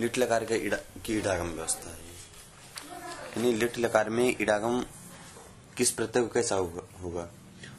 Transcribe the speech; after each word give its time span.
Lit 0.00 0.18
लकार 0.18 0.44
का 0.44 0.54
इडा, 0.54 0.76
की 0.76 1.16
इडागम 1.18 1.46
व्यवस्था 1.46 1.90
है 1.90 2.06
यानी 3.36 3.52
लिट 3.52 3.78
लकार 3.78 4.10
में 4.10 4.36
इडागम 4.40 4.80
किस 5.76 5.90
प्रत्यय 5.90 6.22
को 6.22 6.28
कैसा 6.28 6.54
होगा, 6.54 7.22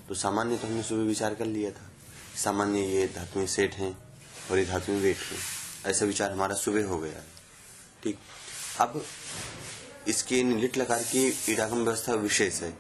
तो 0.08 0.16
सामान्य 0.16 0.58
तो 0.58 0.68
हमने 0.68 0.84
सुबह 0.84 1.04
विचार 1.04 1.36
कर 1.36 1.46
लिया 1.46 1.72
था। 1.72 1.90
सामान्य 2.44 2.82
ये 2.82 3.08
धातुएँ 3.08 3.48
सेठ 3.48 3.74
हैं 3.74 3.98
और 4.52 4.58
ये 4.58 4.66
धातुएँ 4.66 5.00
वेट 5.00 5.18
हैं। 5.18 5.38
ऐसा 5.86 6.06
विचार 6.06 6.32
हमारा 6.32 6.56
सुबह 6.56 6.86
हो 6.86 7.00
गया। 7.00 7.24
ठीक? 8.04 8.18
अब 8.80 9.04
इसकी 10.08 10.44
लिट 10.44 10.78
लकार 10.78 11.04
की 11.04 11.28
इडागम 11.50 11.84
व्यवस्था 11.84 12.14
विशेष 12.14 12.62
है। 12.62 12.74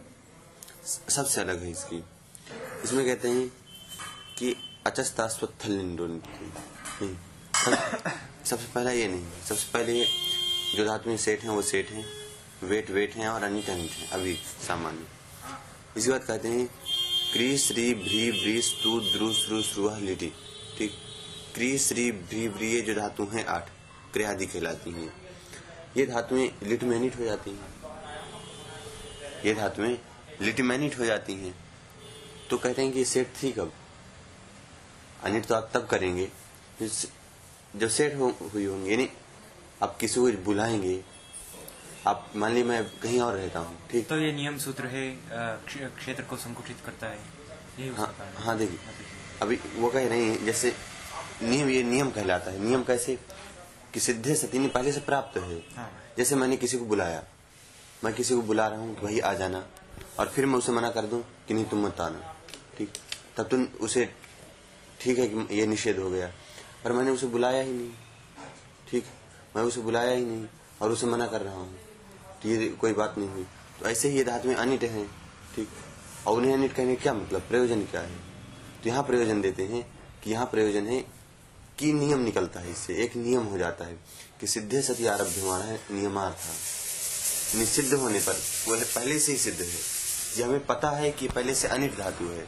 सबसे 1.09 1.41
अलग 1.41 1.63
है 1.63 1.71
इसकी। 1.71 2.03
इसमें 2.83 3.05
कहते 3.05 3.29
हैं 3.29 3.47
कि 4.37 4.55
अचस्तास्वत्थलिंडो 4.85 6.07
नहीं 6.07 7.15
सबसे 8.45 8.73
पहला 8.75 8.91
ये 8.91 9.07
नहीं, 9.07 9.25
सबसे 9.49 9.71
पहले 9.73 10.05
जो 10.75 10.85
धातु 10.85 11.17
सेठ 11.17 11.41
हैं, 11.41 11.49
वो 11.49 11.61
सेठ 11.61 11.89
हैं, 11.89 12.05
वेट 12.63 12.89
वेट 12.89 13.15
हैं 13.15 13.29
और 13.29 13.43
अनिट 13.43 13.69
अनिट 13.69 13.91
हैं, 13.91 14.09
अभी 14.09 14.39
सामान्य। 14.67 15.05
इसके 15.97 16.11
बाद 16.11 16.23
कहते 16.23 16.47
हैं, 16.47 16.67
क्री 17.33 17.57
श्री 17.57 17.93
भ्री 17.93 18.31
भ्री 18.31 18.61
स्तु 18.61 18.99
द्रु 18.99 19.33
श्रु 19.33 19.61
श्रुह 19.61 19.97
लिटी, 19.97 20.33
ठीक? 20.77 20.91
क्री 21.55 21.79
श्री 21.79 22.11
भ्री 22.11 22.49
भ्री 22.49 22.71
ये 22.71 22.81
जो 22.81 22.95
धातु 22.95 23.25
हैं, 23.25 23.45
आठ 23.45 23.69
क्रियादि 24.13 24.45
कहलाती 24.45 24.91
हैं। 24.91 25.13
ये 25.97 26.05
धातुएँ 26.05 26.51
लिटमैनिट 26.63 27.19
हो 27.19 27.25
जाती 27.25 27.51
हैं। 27.51 27.75
ये 29.45 29.53
धातुएँ 29.53 29.97
लिटमैनिट 30.41 30.99
हो 30.99 31.05
जाती 31.05 31.33
हैं। 31.33 31.55
तो 32.49 32.57
कहते 32.57 32.81
हैं 32.81 32.91
कि 32.91 33.05
सेट 33.05 33.33
थी 33.43 33.51
कब? 33.51 33.73
अनिट 35.23 35.45
तो 35.45 35.55
आप 35.55 35.71
तब 35.73 35.87
करेंगे 35.87 36.31
जब 37.75 37.87
सेट 37.89 38.15
हो, 38.15 38.27
हुई 38.53 38.65
होंगे 38.65 38.91
यानी 38.91 39.09
आप 39.83 39.97
किसी 39.99 40.19
को 40.19 40.31
बुलाएँगे 40.45 40.99
आप 42.07 42.31
मान 42.35 42.53
ली 42.53 42.63
मैं 42.63 42.83
कहीं 43.01 43.19
और 43.21 43.33
रहता 43.35 43.59
हूँ 43.59 43.77
ठीक? 43.91 44.07
तो 44.09 44.17
ये 44.17 44.31
नियम 44.33 44.57
सूत्र 44.57 44.85
है 44.87 45.03
क्षेत्र 45.69 46.23
को 46.23 46.35
संकुचित 46.37 46.77
करता 46.85 47.07
है। 47.07 47.19
ये 47.79 47.89
हाँ 47.97 48.13
हाँ 48.37 48.57
देखिए 48.57 48.79
अभी 49.41 49.59
वो 49.75 49.89
कह 49.89 50.07
रहे 50.07 50.23
हैं 50.23 50.45
जैसे 50.45 50.73
नियम 51.43 51.69
ये 51.69 51.83
नियम 51.83 52.09
कहलाता 52.11 52.51
है। 52.51 52.59
नियम 52.59 52.83
कैसे? 52.83 53.17
कि 53.93 53.99
सिद्धे 53.99 54.35
सती 54.35 54.67
पहले 54.67 54.91
से 54.91 54.99
प्राप्त 55.01 55.37
है। 55.37 55.59
हाँ। 55.75 55.89
जैसे 56.17 56.35
मैंने 56.35 56.57
किसी 56.57 56.77
को 56.77 56.85
बुलाया 56.85 57.23
मैं 58.03 58.13
किसी 58.13 58.35
को 58.35 58.41
बुला 58.41 58.67
रहा 58.67 58.79
हूँ 58.79 58.95
तो 58.95 59.01
भाई 59.01 59.19
आ 59.19 59.33
जाना 59.33 59.63
और 60.19 60.27
फिर 60.29 60.45
मैं 60.45 60.57
उसे 60.57 60.71
मना 60.71 60.89
कर 60.91 61.05
दूँ 61.05 61.21
कि 61.47 61.53
नहीं 61.53 61.65
तुम 61.65 61.85
मत 61.85 61.99
आना 62.01 62.35
ठीक? 62.77 62.89
तब 63.37 63.47
तुम 63.47 63.63
उसे 63.81 64.05
ठीक 65.01 65.19
है 65.19 65.27
कि 65.27 65.59
ये 65.59 65.65
निषेध 65.67 65.99
हो 65.99 66.09
गया। 66.11 66.31
पर 66.83 66.91
मैंने 66.91 67.11
उसे 67.11 67.27
बुलाया 67.27 67.61
ही 67.61 67.71
नहीं। 67.71 67.89
ठीक 68.89 69.05
मैं 69.55 69.63
उसे 69.63 69.81
बुलाया 69.81 70.11
ही 70.11 70.25
नहीं 70.25 70.47
और 70.81 70.91
उसे 70.91 71.07
मना 71.07 71.27
कर 71.27 71.41
रहा 71.41 71.55
हूँ। 71.55 71.75
तो 72.43 72.49
ये 72.49 72.67
कोई 72.69 72.93
बात 72.93 73.17
नहीं 73.17 73.29
हुई। 73.29 73.45
तो 73.79 73.85
ऐसे 73.85 74.09
ही 74.09 74.17
ये 74.17 74.23
धातु 74.23 74.47
में 74.47 74.55
अनिट 74.55 74.83
है, 74.83 75.05
ठीक? 75.55 75.69
और 76.27 76.37
उन्हें 76.37 76.53
अनिट 76.53 76.73
कहने 76.73 76.95
क्या 76.95 77.13
मतलब? 77.13 77.41
प्रयोजन 77.41 77.81
क्या 77.81 78.01
है? 78.01 78.15
तो 78.83 78.89
यहाँ 78.89 79.03
प्रयोजन 79.03 79.41
देते 79.41 79.63
हैं 79.63 79.85
कि 80.23 80.31
यहाँ 80.31 80.45
प्रयोजन 80.45 80.87
है 80.87 81.01
कि 81.79 81.93
नियम 81.93 82.19
निकलता 82.19 82.59
है 82.59 82.71
इससे। 82.71 82.93
एक 82.93 83.15
नियम 83.15 83.43
हो 83.43 83.57
जाता 83.57 83.85
है 83.85 83.99
कि 84.39 84.47
सिद्धे 84.47 84.81
सती 84.81 85.05
आरब्ध 85.05 85.39
हमारा 85.39 85.65
है, 85.65 85.79
नियमार्थ 85.91 87.55
निषिद्ध 87.55 87.93
होने 87.93 88.19
पर 88.19 88.33
वो 88.67 88.75
पहले 88.95 89.19
से 89.19 89.31
ही 89.31 89.37
सिद्ध 89.37 89.59
है। 89.59 89.67
ये 90.37 90.43
हमें 90.43 90.65
पता 90.65 90.89
है 90.89 91.11
कि 91.11 91.27
पहले 91.27 91.55
से 91.55 91.67
अनिट 91.67 91.97
धातु 91.97 92.25
है। 92.25 92.47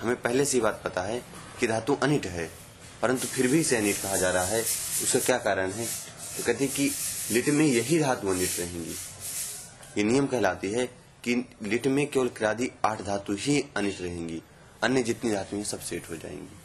हमें 0.00 0.22
पहले 0.22 0.44
से 0.44 0.56
ही 0.56 0.60
बात 0.60 0.82
पता 0.84 1.02
है 1.02 1.22
कि 1.60 1.66
धातु 1.66 1.98
अनिट 2.02 2.26
है। 2.26 2.50
परंतु 3.02 3.26
फिर 3.26 3.48
भी 3.48 3.60
इसे 3.60 3.76
अनिट 3.76 4.02
कहा 4.02 4.16
जा 4.16 4.30
रहा 4.30 4.44
है। 4.44 4.62
उसका 5.02 5.18
क्या 5.18 5.38
कारण 5.38 5.70
है? 5.70 5.86
तो 6.36 6.44
कहते 6.44 6.64
हैं 6.64 6.74
कि 6.74 6.90
लिट 7.30 7.48
में 7.48 7.66
यही 7.66 7.98
धातु 7.98 8.28
अनिट 8.28 8.50
रहेंगी। 8.58 8.94
ये 9.98 10.02
नियम 10.04 10.26
कहलाती 10.26 10.70
है 10.70 10.86
कि 11.24 11.48
लिट 11.62 11.86
में 11.86 12.10
केवल 12.10 12.28
क्रादि 12.28 12.70
आठ 12.84 13.02
धातु 13.02 13.32
ही 13.32 13.64
अनिट 13.76 14.00
रहेंगी। 14.00 14.42
अन्य 14.82 15.02
जितनी 15.02 15.32
धातुएँ 15.32 15.64
सब 15.64 15.80
सेट 15.80 16.10
हो 16.10 16.16
जाएँगी। 16.16 16.56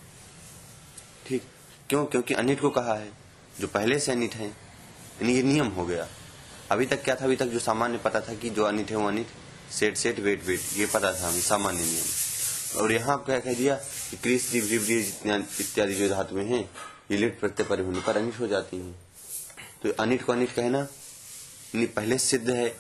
ठीक। 1.27 1.43
क्यों? 1.89 2.05
क्योंकि 2.05 2.33
अनिट 2.33 2.61
को 2.61 2.69
कहा 2.69 2.93
है। 2.93 3.11
जो 3.59 3.67
पहले 3.67 3.99
से 3.99 4.11
अनिट 4.11 4.33
है 4.33 4.57
ये 5.23 5.43
नियम 5.43 5.67
हो 5.67 5.85
गया। 5.85 6.07
अभी 6.71 6.85
तक 6.85 7.03
क्या 7.03 7.15
था? 7.15 7.25
अभी 7.25 7.35
तक 7.35 7.45
जो 7.45 7.59
सामान्य 7.59 7.97
पता 7.97 8.21
था 8.21 8.33
कि 8.33 8.49
जो 8.49 8.63
अनिट 8.63 8.89
है, 8.89 8.95
वो 8.95 9.07
unit 9.07 9.27
set 9.73 9.97
set 9.97 10.19
wet 10.19 10.45
wet. 10.45 10.61
ये 10.73 10.85
पता 10.85 11.13
था 11.13 11.27
हमें 11.27 11.41
सामान्य 11.41 11.85
नियम। 11.85 12.05
और 12.75 12.91
यहाँ 12.91 13.17
क्या 13.25 13.39
कह 13.39 13.53
दिया 13.53 13.75
कि 13.75 14.17
क्रीस 14.17 14.53
इत्यादि 14.55 15.93
जो 15.95 16.09
धातुएँ 16.09 16.45
हैं, 16.45 16.69
ये 17.11 17.17
लिट 17.17 17.39
प्रत्यय 17.39 17.67
पर 17.67 17.81
होने 17.81 17.99
पर 18.01 18.17
अनिट 18.17 18.39
हो 18.39 18.47
जाती 18.47 18.77
हैं। 18.77 18.95
तो 19.83 19.91
अनिट 19.99 20.23
को 20.25 20.31
अनिट 20.33 20.51
कहना 20.51 20.87
पहले 21.75 22.17
सिद्ध 22.17 22.49
है 22.49 22.75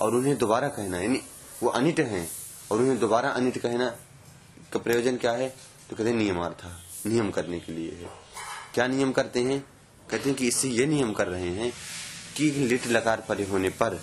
और 0.00 0.14
उन्हें 0.14 0.36
दोबारा 0.38 0.68
कहना, 0.68 0.98
यानी 0.98 1.20
वो 1.62 1.70
अनिट 1.70 2.00
है 2.00 2.28
और 2.72 2.78
उन्हें 2.78 2.98
दोबारा 2.98 3.30
अनिट 3.30 3.58
कहना 3.58 3.88
का 4.72 4.78
प्रयोजन 4.78 5.16
क्या 5.16 5.32
है? 5.32 5.48
तो 5.90 5.96
कहते 5.96 6.12
नियमार्थ, 6.12 6.64
नियम 7.06 7.30
करने 7.30 7.60
के 7.60 7.72
लिए 7.72 7.90
है। 7.92 8.08
क्या 8.74 8.86
नियम 8.86 9.12
करते 9.12 9.40
हैं? 9.40 9.60
कहते 10.08 10.28
हैं 10.28 10.38
कि 10.38 10.48
इससे 10.48 10.68
ये 10.68 10.86
नियम 10.86 11.12
कर 11.12 11.26
रहे 11.28 11.50
हैं 11.50 11.72
कि 12.36 12.50
लिट 12.50 12.86
लकार 12.86 13.24
परे 13.28 13.44
होने 13.44 13.68
पर 13.68 14.00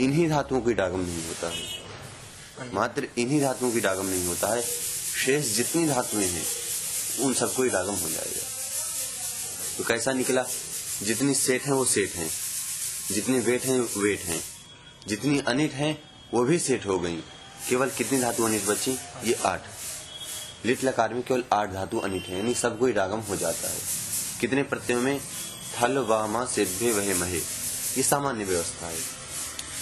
इन्हीं 0.00 0.28
धातुओं 0.28 0.60
की 0.60 0.74
डागम 0.74 1.00
नहीं 1.00 1.26
होता 1.26 1.48
है। 1.48 1.62
मात्र 2.74 3.08
इन्हीं 3.18 3.40
धातुओं 3.40 3.72
की 3.72 3.80
डागम 3.80 4.06
नहीं 4.06 4.26
होता 4.26 4.54
है। 4.54 4.62
शेष 5.24 5.46
जितनी 5.46 5.86
धातुएँ 5.86 6.26
हैं, 6.26 6.46
उन 7.20 7.34
सबको 7.34 7.62
ही 7.62 7.70
डागम 7.70 7.94
हो 7.94 8.10
जाएगा। 8.10 8.42
तो 9.78 9.84
कैसा 9.84 10.12
निकला? 10.12 10.46
जितनी 11.02 11.34
सेठ 11.34 11.62
है, 11.62 11.72
वो 11.72 11.84
सेठ 11.84 12.12
है। 12.12 12.30
जितने 13.12 13.38
वेट 13.38 13.64
हैं 13.64 13.80
वेट 13.80 14.20
हैं। 14.20 14.44
जितनी 15.08 15.40
अनिट 15.40 15.72
हैं, 15.72 16.02
वो 16.34 16.44
भी 16.44 16.58
सेठ 16.58 16.86
हो 16.86 16.98
गई। 16.98 17.16
केवल 17.68 17.90
कितनी 17.90 18.20
धातु 18.20 18.44
अनिट 18.44 18.64
बची? 18.64 18.98
ये 19.24 19.32
आठ। 19.32 19.62
लिट 20.64 20.84
लकार 20.84 21.14
में 21.14 21.22
केवल 21.22 21.44
आठ 21.52 21.72
धातु 21.72 21.98
अनिट 21.98 22.26
है, 22.26 22.36
यानी 22.36 22.54
सबको 22.54 22.86
ही 22.86 22.92
डागम 22.92 23.18
हो 23.18 23.36
जाता 23.36 23.68
है। 23.68 23.78
कितने 24.40 24.62
प्रत्ययों 24.62 25.00
में? 25.00 25.20
थल, 25.82 25.98
वामा, 25.98 26.44
सिद्धे, 26.44 26.92
वह, 26.92 27.14
महे। 27.14 27.38
ये 27.96 28.02
सामान्य 28.02 28.44
व्यवस्था 28.44 28.86
है। 28.86 28.98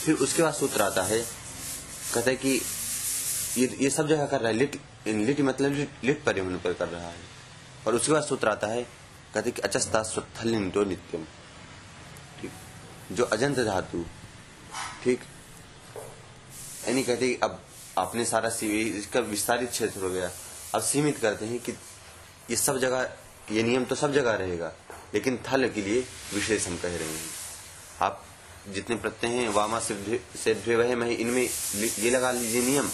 फिर 0.05 0.15
उसके 0.15 0.43
बाद 0.43 0.55
सूत्र 0.55 0.83
आता 0.83 1.03
है 1.03 1.40
कहता 2.15 2.31
है 2.31 2.37
कि 2.37 2.61
ये 3.59 3.77
ये 3.81 3.91
सब 3.91 4.09
जगह 4.09 4.27
कर 4.27 4.41
रहा 4.41 4.49
है 4.49 4.57
लिट 4.57 4.81
लिट 5.07 5.41
मतलब 5.41 5.73
लिट, 5.73 5.91
लिट 6.05 6.23
परिवहन 6.25 6.59
पर 6.59 6.73
कर 6.73 6.89
रहा 6.89 7.09
है। 7.09 7.29
और 7.87 7.95
उसके 7.95 8.13
बाद 8.13 8.23
सूत्र 8.25 8.49
आता 8.49 8.67
है 8.67 8.83
कहते 9.35 9.51
कि 9.51 9.63
अचस्ता 9.63 10.03
स्वत्थलिंटो 10.03 10.85
नित्यम। 10.85 11.25
ठीक? 12.41 12.51
जो 13.13 13.25
अजंत 13.27 13.59
धातु 13.59 14.05
ठीक? 15.05 15.21
यानी 16.89 17.03
कहते 17.03 17.39
अब 17.43 17.61
आपने 17.99 18.25
सारा 18.25 18.51
इसका 18.63 19.21
विस्तारित 19.21 19.71
क्षेत्र 19.71 20.01
हो 20.01 20.11
गया। 20.11 20.31
अब 20.75 20.83
सीमित 20.83 21.19
करते 21.19 21.47
हैं 21.47 21.59
कि 21.61 21.73
ये 22.51 22.57
सब 22.57 22.79
जगह 22.79 23.13
ये 23.53 23.63
नियम 23.63 23.85
तो 23.85 23.95
सब 23.95 24.13
जगह 24.13 24.35
रहेगा 24.37 24.73
लेकिन 25.15 25.39
थल 25.47 25.69
के 25.69 25.83
लिए 25.83 26.01
विशेष 26.35 26.67
हम 26.69 26.77
कह 26.77 26.97
रहे 26.97 27.09
हैं। 27.09 27.31
आप 28.03 28.25
जितने 28.69 28.97
प्रत्यय 28.97 29.31
हैं, 29.31 29.49
वामा 29.49 29.81
से 29.81 30.75
वह 30.75 30.97
में 30.97 31.19
इनमें 31.19 31.51
ये 31.75 32.11
लगा 32.11 32.33
लीजिए 32.33 32.63
नियम। 32.63 32.91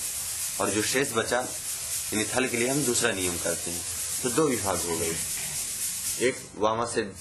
और 0.61 0.71
जो 0.71 0.83
शेष 0.83 1.13
बचा 1.13 1.41
यानी 2.15 2.25
थल 2.25 2.49
के 2.49 2.57
लिए 2.57 2.69
हम 2.69 2.83
दूसरा 2.83 3.13
नियम 3.13 3.39
करते 3.39 3.71
हैं। 3.71 3.83
तो 4.23 4.31
दो 4.31 4.43
विभाग 4.43 4.81
हो 4.81 4.99
गए। 4.99 5.17
एक 6.21 6.49
वामा 6.59 6.85
से 6.85 7.13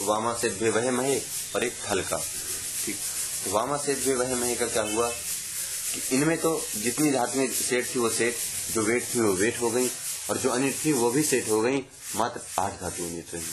वामा 0.00 0.34
से 0.34 0.48
द्वे 0.50 0.70
वह 0.70 0.90
महे 0.90 1.20
और 1.56 1.64
एक 1.64 1.72
थल 1.90 2.00
का। 2.00 2.16
ठीक। 2.86 2.96
तो 3.44 3.50
वामा 3.50 3.76
से 3.76 4.14
वह 4.14 4.34
महे 4.34 4.54
का 4.54 4.66
क्या 4.66 4.82
हुआ? 4.82 5.10
कि 5.94 6.16
इनमें 6.16 6.38
तो 6.38 6.66
जितनी 6.76 7.10
धातुएँ 7.10 7.48
सेट 7.48 7.94
थी, 7.94 7.98
वो 7.98 8.10
सेट 8.10 8.36
जो 8.74 8.82
वेट 8.82 9.08
थी, 9.14 9.20
वो 9.20 9.32
वेट 9.32 9.60
हो 9.60 9.70
गई। 9.70 9.88
और 10.30 10.38
जो 10.38 10.50
अनिट 10.50 10.76
थी, 10.84 10.92
वो 10.92 11.10
भी 11.10 11.22
सेट 11.22 11.48
हो 11.48 11.60
गई। 11.60 11.82
मात्र 12.16 12.62
आठ 12.62 12.80
धातु 12.80 13.06
अनिट 13.06 13.34
रही। 13.34 13.44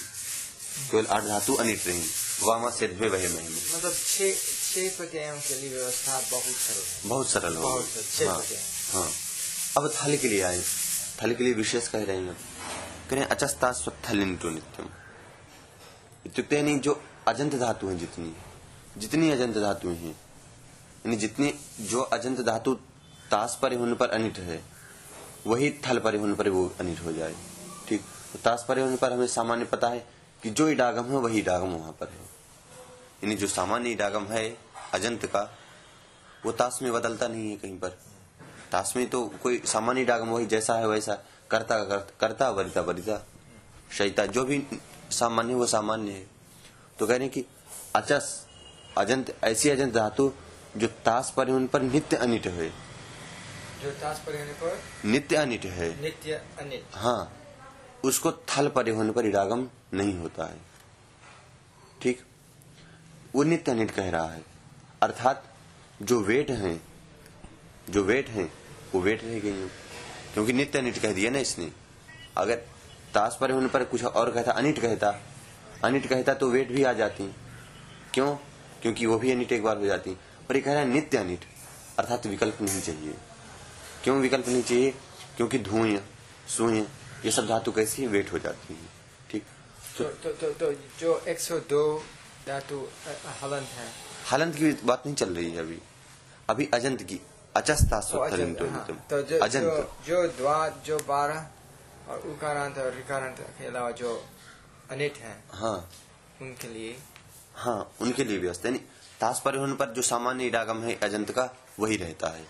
केवल 0.92 1.06
आठ 1.06 1.24
धातु 1.24 1.54
अनिट 1.54 1.88
रही। 1.88 2.04
वामा 2.44 2.70
से 2.70 2.88
द्वे 2.88 3.10
वह 3.10 3.18
महे 3.18 3.28
में 3.28 3.50
मतलब 3.76 3.94
छह 3.94 4.34
छह 4.74 4.98
प्रत्ययों 4.98 5.38
के 5.38 5.56
लिए 5.56 5.70
व्यवस्था 5.70 6.20
बहुत 6.32 6.44
सरल 6.44 7.10
बहुत 7.10 7.28
सरल 7.30 7.56
हो 7.56 7.70
हाँ, 8.30 8.42
हाँ। 8.94 9.10
अब 9.78 9.92
थल 9.96 10.18
के 10.18 10.28
लिए 10.28 10.42
आए। 10.42 10.62
थल 11.22 11.34
के 11.34 11.44
लिए 11.44 11.54
विशेष 11.54 11.88
कह 11.88 12.04
रहे 12.04 12.18
हैं। 12.18 12.38
करें 13.10 13.26
अचस्ता 13.26 13.72
स्वत्थलिंटो 13.72 14.50
नित्यम। 14.50 14.90
इत्युक्ते 16.26 16.56
यानी 16.56 16.80
जो 16.80 17.02
अजंत 17.28 17.56
धातु 17.56 17.88
है 17.88 17.98
जितनी 17.98 18.36
जितनी 18.98 19.32
अजंत 19.32 19.58
धातु 19.58 19.90
हैं 19.90 20.12
यानी 20.12 21.16
जितनी 21.16 21.54
जो 21.82 22.02
अजंत 22.02 22.40
धातु 22.42 22.74
ताश 23.32 23.58
पर 23.62 23.74
होने 23.74 23.94
पर 23.94 24.10
अनिट 24.10 24.38
है 24.40 24.64
वही 25.48 25.70
थल 25.88 26.00
पर 26.00 26.16
होने 26.16 26.34
पर 26.34 26.50
वो 26.50 26.76
अनिट 26.80 27.00
हो 27.00 27.12
जाए। 27.14 27.36
ठीक? 27.90 28.02
तो 28.34 28.40
ताश 28.40 28.66
पर 28.68 28.80
होने 28.80 28.96
पर 28.96 29.14
हमें 29.14 29.28
सामान्य 29.28 29.66
पता 29.66 29.88
है 29.88 30.15
कि 30.46 30.52
जो 30.52 30.68
इडागम 30.70 31.06
है 31.06 31.18
वही 31.18 31.40
इडागम 31.40 31.68
वहाँ 31.68 31.92
पर 31.92 32.08
है। 32.08 32.24
यानी 33.24 33.36
जो 33.36 33.48
सामान्य 33.48 33.90
इडागम 33.90 34.26
है 34.26 34.44
अजंत 34.94 35.26
का 35.26 35.42
वो 36.46 36.52
ताश 36.52 36.78
में 36.82 36.92
बदलता 36.94 37.28
नहीं 37.28 37.50
है 37.50 37.56
कहीं 37.58 37.78
पर। 37.80 37.90
ताश 38.72 38.94
में 38.96 39.08
तो 39.10 39.26
कोई 39.44 39.62
सामान्य 39.66 40.02
इडागम 40.02 40.30
वही 40.30 40.46
जैसा 40.46 40.76
है 40.76 40.88
वैसा 40.88 41.14
कर्ता 41.52 41.80
कर्ता 42.20 42.50
वरिता 42.50 42.82
वरिता। 42.82 43.18
शैता 43.92 44.26
जो 44.26 44.44
भी 44.44 44.62
सामान्य 45.12 45.54
वो 45.54 45.66
सामान्य 45.66 46.12
है। 46.12 46.26
तो 47.00 47.08
कह 47.08 47.14
रहे 47.14 47.24
हैं 47.24 47.30
कि 47.30 47.46
अचस 47.96 48.46
अजंत 48.98 49.36
ऐसी 49.44 49.70
अजंत 49.70 49.94
धातु 49.94 50.32
जो 50.78 50.88
ताश 51.06 51.34
परिवहन 51.38 51.68
पर 51.68 51.82
नित्य 51.82 52.18
अनिट 52.18 52.48
है। 52.48 52.70
जो 53.82 53.92
ताश 53.92 54.22
पर 54.30 54.78
नित्य 55.06 55.36
अनिट 55.36 55.66
है। 55.66 55.90
नित्य 56.02 56.42
अनित 56.60 56.86
हाँ। 56.96 57.34
उसको 58.06 58.32
थल 58.32 58.70
परे 58.70 58.92
होने 58.92 59.12
पर 59.12 59.26
इडागम 59.26 59.70
नहीं 59.94 60.20
होता 60.20 60.46
है। 60.46 60.58
ठीक? 62.02 62.22
वो 63.36 63.44
नित्य 63.44 63.72
अनिट 63.72 63.92
कह 63.92 64.10
रहा 64.10 64.30
है। 64.32 64.46
अर्थात, 65.02 65.56
जो 66.02 66.20
वेट 66.20 66.50
हैं, 66.50 66.82
जो 67.90 68.04
वेट 68.04 68.30
हैं, 68.30 68.54
वो 68.94 69.02
वेट 69.02 69.24
रह 69.24 69.40
गई 69.40 69.50
हैं। 69.50 69.72
क्योंकि 70.34 70.54
नित्य 70.54 70.80
अनिट 70.80 70.98
कह 70.98 71.14
दिया 71.14 71.32
ना 71.32 71.40
इसने। 71.40 71.72
अगर 72.38 72.56
ताश 73.14 73.38
परिवहन 73.42 73.68
पर 73.68 73.84
कुछ 73.84 74.04
और 74.04 74.32
कहता, 74.32 74.52
अनिट 74.52 74.82
कहता 74.82 75.20
अनिट 75.84 76.08
कहता 76.08 76.34
तो 76.34 76.50
वेट 76.50 76.72
भी 76.72 76.84
आ 76.84 76.94
जाती। 76.94 77.36
क्यों? 78.14 78.36
क्योंकि 78.82 79.06
वो 79.06 79.20
भी 79.20 79.32
अनिट 79.32 79.52
एक 79.52 79.64
बार 79.64 79.78
हो 79.78 79.86
जाती। 79.86 80.18
पर 80.50 80.56
ये 80.56 80.62
कह 80.62 80.72
रहा 80.72 80.82
है 80.82 80.88
नित्य 80.88 81.18
अनिट। 81.18 81.46
अर्थात 82.00 82.26
विकल्प 82.26 82.58
नहीं 82.62 82.82
चाहिए। 82.82 83.14
क्यों 84.04 84.18
विकल्प 84.18 84.48
नहीं 84.48 84.64
चाहिए? 84.64 84.92
क्योंकि 85.38 85.60
धुएँ, 85.60 85.98
सुएँ 86.48 86.88
ये 87.26 87.32
सब 87.32 87.48
धातु 87.48 87.72
कैसी 87.72 88.02
है? 88.02 88.08
वेट 88.08 88.32
हो 88.34 88.40
जाती 88.40 88.74
है। 88.74 88.90
ठीक। 89.30 89.44
तो 89.98 90.04
तो 90.04 90.32
तो, 90.32 90.52
तो 90.52 90.72
जो 91.00 91.20
102 91.28 92.00
धातु 92.48 92.88
हलंत 93.44 93.68
है। 93.68 93.88
हलंत 94.32 94.56
की 94.56 94.72
बात 94.72 95.04
नहीं 95.06 95.16
चल 95.16 95.36
रही 95.36 95.52
है 95.52 95.58
अभी। 95.58 95.80
अभी 96.50 96.70
अजंत 96.74 97.04
की 97.04 97.20
अचस्ता 97.56 98.00
तो 98.00 98.18
अजंत 98.18 98.62
हाँ, 98.62 98.86
तो। 99.10 99.22
जो 99.22 99.40
अजंत। 99.40 99.64
जो 99.64 99.96
जो 100.08 100.28
द्वा 100.28 100.68
जो 100.86 100.98
बारह 100.98 101.48
और 102.10 102.20
उकारांत 102.20 102.78
और 102.78 102.94
रिकारांत 102.94 103.38
के 103.40 103.66
अलावा 103.66 103.92
जो 103.92 104.26
अनिट 104.92 105.18
है 105.18 105.44
हाँ। 105.52 105.90
उनके 106.42 106.68
लिए। 106.68 106.98
हाँ 107.56 107.92
उनके 108.02 108.24
लिए 108.24 108.38
व्यवस्था 108.38 108.70
यानी 108.70 108.80
ताश 109.22 109.40
परिवहन 109.46 109.76
पर 109.76 109.94
जो 109.94 110.02
सामान्य 110.02 110.46
इडागम 110.46 110.84
है 110.84 111.00
अजंत 111.04 111.32
का 111.32 111.50
वही 111.80 111.98
रहता 111.98 112.28
है। 112.28 112.46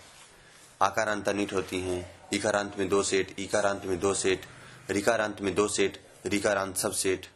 आकारांत 0.82 1.28
अनिट 1.28 1.52
होती 1.52 1.80
हैं 1.80 2.28
इकारांत 2.32 2.78
में 2.78 2.88
दो 2.88 3.02
सेट 3.02 3.34
इकारांत 3.38 3.84
में 3.84 3.98
दो 4.00 4.14
सेट 4.14 4.46
रिकारांत 4.90 5.40
में 5.40 5.54
दो 5.54 5.68
सेट 5.68 6.00
रिकारांत 6.26 6.76
सब 6.76 6.92
सेट 6.92 7.26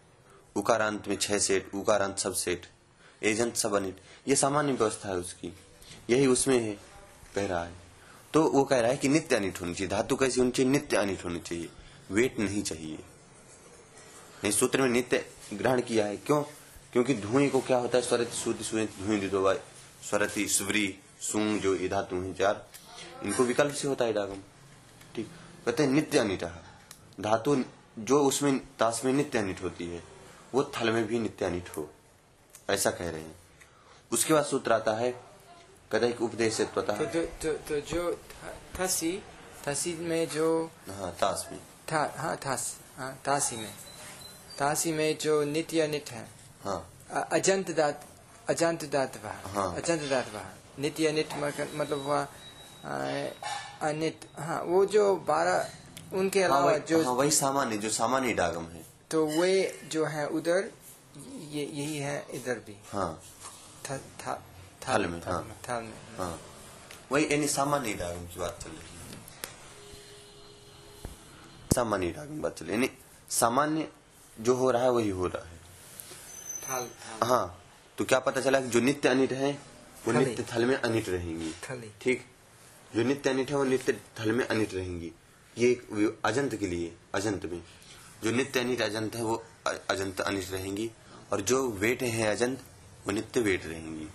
उकारांत 0.56 1.08
में 1.08 1.16
छह 1.16 1.38
सेट 1.38 1.74
उकारांत 1.74 2.18
सब 2.18 2.32
सेट 2.32 2.66
एजंत 3.22 3.56
सब 3.56 3.74
अनिट 3.74 4.00
ये 4.28 4.36
सामान्य 4.36 4.72
व्यवस्था 4.72 5.08
है 5.08 5.16
उसकी। 5.16 5.52
यही 6.10 6.26
उसमें 6.26 6.58
है, 6.58 6.78
कह 7.34 7.46
रहा 7.46 7.64
है। 7.64 7.72
तो 8.34 8.50
वो 8.50 8.64
कह 8.64 8.80
रहा 8.80 8.90
है 8.90 8.96
कि 8.96 9.08
नित्य 9.08 9.36
अनिट 9.36 9.60
होनी 9.60 9.74
चाहिए। 9.74 9.88
धातु 9.88 10.16
कैसी 10.16 10.40
होनी 10.40 10.50
चाहिए? 10.50 10.72
नित्य 10.72 10.96
अनिट 10.96 11.24
होनी 11.24 11.38
चाहिए। 11.38 11.68
वेट 12.10 12.38
नहीं 12.38 12.62
चाहिए। 12.62 12.98
नहीं 14.44 14.52
सूत्र 14.52 14.82
में 14.82 14.88
नित्य 14.88 15.26
ग्रहण 15.54 15.80
किया 15.80 16.06
है। 16.06 16.16
क्यों? 16.16 16.42
क्योंकि 16.92 17.14
धुएँ 17.14 17.48
को 17.48 17.60
क्या 17.60 17.76
होता 17.76 17.98
है? 17.98 18.04
स्वरति 18.04 18.64
सुए, 18.64 18.86
धुएँ 18.86 19.20
दिदो 19.20 19.42
भाई 19.42 19.56
स्वरति, 20.02 20.48
सुवरी, 20.48 20.98
सूंग 21.20 21.60
जो 21.60 21.74
ये 21.74 21.88
धातु 21.88 22.16
हैं, 22.16 22.34
चार। 22.34 22.68
इनको 23.24 23.44
विकल्प 23.44 23.74
से 23.74 23.88
होता 23.88 24.04
है 24.04 24.12
डागम 24.12 24.40
ठीक। 25.14 25.26
कहते 25.66 25.82
हैं 25.82 25.90
नित्य 25.90 26.18
अनिट 26.18 26.44
धातु 27.20 27.56
जो 27.98 28.22
उसमें 28.24 28.58
ताश 28.78 29.00
में 29.04 29.12
नित्य 29.12 29.38
अनिट 29.38 29.62
होती 29.62 29.86
है 29.86 30.02
वो 30.54 30.62
थल 30.76 30.90
में 30.90 31.06
भी 31.06 31.18
नित्यानिट 31.18 31.68
हो। 31.76 31.88
ऐसा 32.70 32.90
कह 32.90 33.10
रहे 33.10 33.20
हैं। 33.20 33.34
उसके 34.12 34.34
बाद 34.34 34.44
सूत्र 34.44 34.72
आता 34.72 34.92
है 34.98 35.10
कहता 35.92 36.06
है 36.06 36.12
उपदेश 36.20 36.60
तो 36.60 36.82
तो 36.82 36.92
तो, 37.42 37.52
तो 37.68 37.80
जो 37.80 38.20
थसी 38.80 39.12
थसी 39.68 39.94
में 40.08 40.28
जो 40.28 40.46
हाँ 40.98 41.10
ताश 41.20 41.46
में 41.52 41.60
था 41.92 42.02
हाँ 42.16 42.36
थास 42.46 42.76
हाँ 42.96 43.12
तासी 43.24 43.56
में। 43.56 43.72
तासी 44.58 44.92
में 44.92 45.18
जो 45.18 45.42
नित्य 45.44 45.80
अनिट 45.80 46.10
है। 46.10 46.26
हाँ 46.64 46.80
अजंत 47.32 47.70
दात 47.76 48.04
अजंत 48.50 48.84
दात 48.92 49.16
वह 49.24 49.50
हाँ। 49.54 49.74
अजंत 49.76 50.02
दात 50.10 50.32
वह 50.34 50.44
नित्य 50.78 51.06
अनिट 51.06 51.32
मतलब 51.76 51.98
वह 52.06 52.22
अ, 52.22 53.32
अनिट 53.88 54.24
हाँ 54.38 54.62
वो 54.62 54.84
जो 54.86 55.14
बारह 55.28 55.68
उनके 56.12 56.42
हाँ, 56.42 56.48
अलावा 56.48 56.70
वही, 56.70 56.80
जो 56.80 57.04
हाँ 57.04 57.12
वही 57.12 57.30
सामान्य 57.30 57.76
जो 57.76 57.90
सामान्य 57.90 58.32
डागम 58.32 58.64
है। 58.64 58.84
तो 59.10 59.26
वे 59.26 59.80
जो 59.92 60.04
है 60.04 60.26
उधर 60.28 60.70
ये 61.48 61.64
यही 61.66 61.96
है 61.98 62.26
इधर 62.30 62.54
भी। 62.54 62.76
हाँ। 62.92 63.22
थ, 63.86 63.92
थ, 63.92 64.38
थल 64.88 65.06
में, 65.06 65.20
थल 65.20 65.30
हाँ। 65.30 65.42
में 65.42 65.54
थल 65.68 65.82
में। 65.82 66.18
हाँ। 66.18 66.40
वही 67.12 67.24
यानी 67.24 67.48
सामान्य 67.48 67.94
डागम 67.94 68.26
की 68.26 68.40
बात 68.40 68.58
चल 68.62 68.70
रही 68.70 68.78
है। 68.78 69.18
सामान्य 71.74 72.10
डागम 72.10 72.42
बात 72.42 72.58
चल 72.58 72.66
रही 72.66 72.74
है। 72.74 72.82
यानी 72.82 72.98
सामान्य 73.30 73.88
जो 74.40 74.54
हो 74.54 74.70
रहा 74.70 74.82
है 74.82 74.90
वही 74.90 75.08
हो 75.08 75.26
रहा 75.26 75.48
है। 75.48 75.60
थल 76.62 76.86
थल। 76.86 77.26
हाँ। 77.26 77.64
तो 77.98 78.04
क्या 78.04 78.18
पता 78.18 78.40
चला 78.40 78.60
कि 78.60 78.68
जो 78.68 78.80
नित्य 78.80 79.08
अनिट 79.08 79.32
है 79.32 79.58
वो 80.06 80.12
नित्य 80.12 80.46
थल 80.54 80.64
में 80.64 80.76
अनिट 80.76 81.08
रहेंगी। 81.08 81.54
ठीक? 82.00 82.26
जो 82.96 83.02
नित्य 83.02 83.30
अनिट 83.30 83.50
है 83.50 83.56
वो 83.56 83.64
नित्य 83.64 83.92
थल 83.92 84.32
में 84.32 84.48
अनिट 84.48 84.74
रहेंगी। 84.74 85.12
ये 85.58 85.72
अजंत 86.24 86.54
के 86.54 86.66
लिए 86.66 86.96
अजंत 87.14 87.44
में। 87.44 87.62
जो 88.24 88.30
नित्य 88.30 88.60
अनिट 88.60 88.80
अजंत 88.80 89.16
है 89.16 89.22
वो 89.22 89.44
अजंत 89.66 90.20
अनिट 90.20 90.50
रहेंगी। 90.50 90.90
और 91.32 91.40
जो 91.40 91.68
वेट 91.70 92.02
है 92.02 92.26
अजंत 92.26 92.60
वो 93.06 93.12
नित्य 93.12 93.40
वेट 93.40 93.66
रहेंगी। 93.66 94.06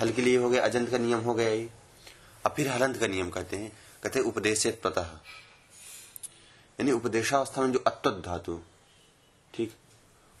थल 0.00 0.12
के 0.12 0.22
लिए 0.22 0.36
हो 0.36 0.50
गया 0.50 0.64
अजंत 0.64 0.90
का 0.90 0.98
नियम 0.98 1.20
हो 1.20 1.34
गया 1.34 1.48
ये। 1.48 1.70
अब 2.46 2.54
फिर 2.54 2.68
हलंत 2.68 2.96
का 2.96 3.06
नियम 3.06 3.30
कहते 3.30 3.56
हैं। 3.56 3.72
कहते 4.02 4.18
हैं 4.18 4.26
उपदेश 4.26 4.66
यानी 6.80 6.92
उपदेशावस्था 6.92 7.62
में 7.62 7.72
जो 7.72 7.78
अत्वत 7.78 8.14
धातु 8.14 8.60
ठीक? 9.54 9.74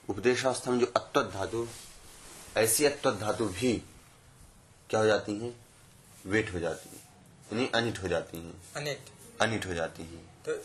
उपदेशावस्था 0.08 0.70
में 0.70 0.78
जो 0.78 0.86
अत्वत 0.86 1.26
धातु 1.34 1.68
ऐसी 2.56 2.84
अत्वत 2.84 3.14
धातु 3.14 3.46
भी 3.46 3.82
क्या 4.90 5.00
हो 5.00 5.06
जाती 5.06 5.38
है? 5.38 5.54
वेट 6.26 6.52
हो 6.54 6.58
जाती 6.58 6.88
है। 6.88 6.96
यानी 7.52 7.70
अनिट 7.74 8.02
हो 8.02 8.08
जाती 8.08 8.38
है। 8.38 8.52
अनिट 8.76 9.04
अनिट 9.40 9.66
हो 9.66 9.74
जाती 9.74 10.02
हैं। 10.02 10.31
तो 10.48 10.64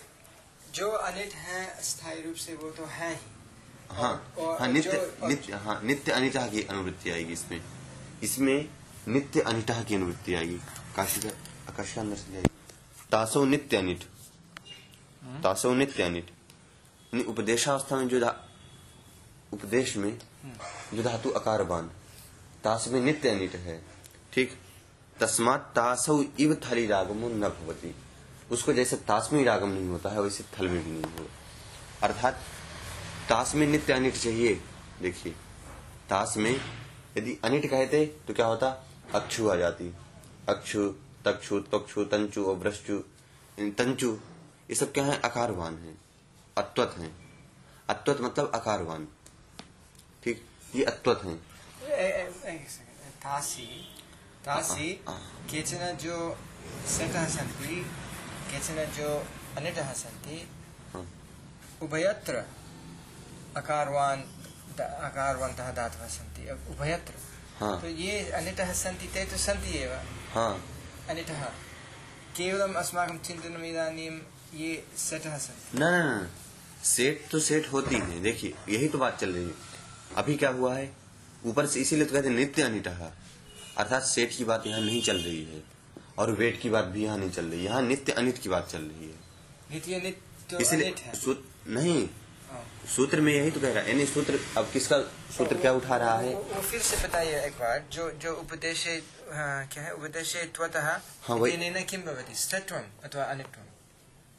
जो 0.73 0.89
अनिट 0.89 1.33
है 1.33 1.83
स्थायी 1.83 2.21
रूप 2.21 2.35
से 2.35 2.53
वो 2.53 2.71
तो 2.71 2.85
है 2.85 3.13
ही। 3.13 3.19
हाँ 3.91 4.33
और 4.37 4.59
हाँ 4.59 4.67
नित्य 4.67 4.89
और- 4.89 5.27
नित्य 5.27 5.53
हाँ 5.53 5.81
नित्य 5.83 6.11
अनिटा 6.11 6.47
की 6.47 6.63
अनुवृत्ति 6.63 7.09
आएगी 7.09 7.33
इसमें। 7.33 7.61
इसमें 8.23 8.69
नित्य 9.07 9.41
अनिटा 9.41 9.83
की 9.83 9.95
अनुवृत्ति 9.95 10.35
आएगी। 10.35 10.57
काशी 10.95 11.21
का 11.21 11.29
आकाश 11.73 11.97
अंदर 11.97 12.15
से 12.15 12.31
जाएगी। 12.31 12.47
तासो 13.11 13.45
नित्य 13.45 13.77
अनिट 13.77 14.03
तासो 15.43 15.73
नित्य 15.73 16.03
अनिट 16.03 16.31
उपदेशावस्था 17.27 17.95
में 17.95 18.07
जो 18.07 18.27
उपदेश 19.53 19.97
में 19.97 20.19
जो 20.93 21.03
धातु 21.03 21.29
अकार 21.29 21.63
बान 21.63 21.91
तास 22.63 22.87
में 22.87 23.01
नित्य 23.01 23.29
अनिट 23.29 23.55
है 23.55 23.85
ठीक? 24.33 24.57
तस्मात 25.19 25.73
तासौ 25.75 26.23
इव 26.39 26.61
थली 26.65 26.87
रागमो 26.87 27.29
न 27.29 27.41
भवती। 27.41 27.95
उसको 28.51 28.73
जैसे 28.73 28.95
तास 28.95 29.29
में 29.33 29.45
रागम 29.45 29.69
नहीं 29.69 29.87
होता 29.87 30.09
है 30.09 30.21
वैसे 30.21 30.43
थल 30.43 30.67
में 30.67 30.83
भी 30.83 30.91
नहीं 30.91 31.03
होगा। 31.03 31.29
अर्थात 32.03 32.33
तास 33.29 33.55
में 33.55 33.67
नित्य 33.67 33.93
अनिट 33.93 34.15
चाहिए 34.15 34.61
देखिए। 35.01 35.35
तास 36.09 36.37
में 36.37 36.61
यदि 37.17 37.37
अनिट 37.43 37.69
कहते 37.69 38.05
तो 38.05 38.33
क्या 38.33 38.45
होता? 38.45 38.87
अक्षु 39.15 39.49
आ 39.49 39.55
जाती। 39.55 39.93
अक्षु 40.49 40.93
तक्षु 41.25 41.59
त्वक्षु 41.59 42.03
तंचु 42.03 42.45
और 42.45 42.55
भ्रष्टु 42.55 42.99
तंचु 43.59 44.17
ये 44.69 44.75
सब 44.75 44.93
क्या 44.93 45.05
है? 45.05 45.21
अकारवान 45.21 45.77
है। 45.77 45.97
अत्वत 46.57 46.95
है। 46.97 47.11
अत्वत 47.89 48.17
मतलब 48.21 48.51
अकारवान। 48.55 49.07
ठीक? 50.23 50.45
ये 50.75 50.83
अत्वत 50.83 51.21
है। 51.23 51.35
तासी 53.01 53.95
तासी 54.45 55.03
आ- 55.09 55.11
आ- 55.11 55.17
केचन 55.49 55.97
जो 56.01 56.37
सेटः 56.87 57.25
सन्ति 57.27 57.85
केचन 58.47 58.85
जो 58.97 59.09
अनिटः 59.57 59.91
सन्ति 59.93 60.37
हाँ। 60.93 61.05
उभयत्र 61.81 62.43
अकारवान् 63.57 64.21
अकारवन्तः 64.79 65.71
धातवः 65.71 66.07
सन्ति 66.07 66.49
उभयत्र। 66.71 67.13
हाँ। 67.59 67.81
तो 67.81 67.87
ये 67.87 68.19
अनिटः 68.31 68.73
सन्ति 68.73 69.07
ते 69.07 69.25
तु 69.25 69.37
सन्ति 69.37 69.77
एव। 69.77 69.93
हाँ। 70.33 70.53
अनिटः। 71.09 71.43
केवलम् 72.37 72.75
अस्माकं 72.75 73.17
चिन्तनम् 73.17 73.65
इदानीं 73.65 74.09
ये 74.53 74.83
सेटः 74.97 75.37
सन्ति। 75.37 75.77
न 75.79 75.83
न 75.83 76.29
सेट 76.83 77.25
तो 77.31 77.39
सेट 77.39 77.71
होती 77.71 77.95
है। 77.95 78.21
देखिए 78.21 78.53
यही 78.69 78.87
तो 78.87 78.97
बात 78.97 79.19
चल 79.19 79.33
रही 79.33 79.43
है। 79.43 79.53
अभी 80.17 80.35
क्या 80.35 80.49
हुआ 80.49 80.75
है? 80.75 80.91
ऊपर 81.45 81.65
से 81.65 81.79
इसीलिए 81.79 82.05
तो 82.05 82.13
कहते 82.13 82.29
नित्य 82.29 82.61
अनिटहा 82.61 83.11
अर्थात 83.77 84.03
सेठ 84.03 84.37
की 84.37 84.45
बात 84.45 84.67
यहाँ 84.67 84.81
नहीं 84.81 85.01
चल 85.01 85.17
रही 85.17 85.43
है। 85.43 85.76
और 86.17 86.31
वेट 86.31 86.61
की 86.61 86.69
बात 86.69 86.85
भी 86.85 87.03
यहाँ 87.03 87.17
नहीं 87.17 87.31
चल 87.31 87.45
रही 87.45 87.59
है 87.59 87.65
यहाँ 87.65 87.81
नित्य 87.81 88.11
अनित 88.11 88.37
की 88.37 88.49
बात 88.49 88.69
चल 88.69 88.81
रही 88.81 89.05
है। 89.05 89.15
द्वितीय 89.69 89.99
नित 89.99 90.21
तो 90.51 90.59
इसलिए 90.59 90.95
सूत्र 91.15 91.71
नहीं 91.71 92.09
हाँ। 92.51 92.71
सूत्र 92.95 93.21
में 93.21 93.33
यही 93.33 93.51
तो 93.51 93.59
कह 93.59 93.73
रहा 93.73 93.83
है। 93.83 93.89
यानी 93.89 94.05
सूत्र 94.05 94.39
अब 94.57 94.69
किसका 94.73 94.99
सूत्र 95.37 95.55
क्या 95.57 95.73
उठा 95.73 95.97
रहा 95.97 96.19
है? 96.19 96.33
वो, 96.35 96.41
वो 96.41 96.61
फिर 96.61 96.79
से 96.81 97.07
बताइए 97.07 97.45
एक 97.45 97.53
बार 97.53 97.85
जो 97.91 98.11
जो 98.11 98.35
उपदेश 98.35 98.87
हाँ, 99.33 99.67
क्या 99.67 99.83
है? 99.83 99.93
उपदेश 99.93 100.35
हाँ, 101.23 101.37
वही- 101.37 101.55
इत्यनेन 101.55 101.83
किं 101.85 101.99
भवति? 101.99 102.35
स्तत्वम् 102.35 103.03
अथवा 103.03 103.23
अनित्वम् 103.23 103.67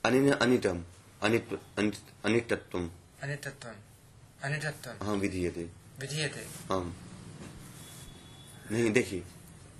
अनिन 0.04 0.32
अनिटम 0.32 0.84
अनिट 1.22 1.58
अनिट- 1.78 2.24
अनिटत्वम 2.24 2.90
अनितत्वम् 3.22 5.06
हाँ 5.06 5.14
विधीयते। 5.16 5.60
विधीयते। 6.00 6.40
हाँ। 6.40 6.96
नहीं 8.70 8.90
देखिए 8.90 9.22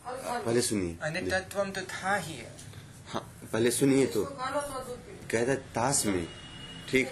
पहले 0.08 0.60
सुनिए 0.62 0.96
अनित्यत्वम 1.02 1.70
तो 1.70 1.80
था 1.90 2.14
ही 2.16 2.34
है 2.34 2.50
हाँ 3.12 3.22
पहले 3.52 3.70
सुनिए 3.70 4.06
तो 4.06 4.24
कहता 5.30 5.54
ताश 5.74 6.04
में 6.06 6.26
ठीक 6.90 7.10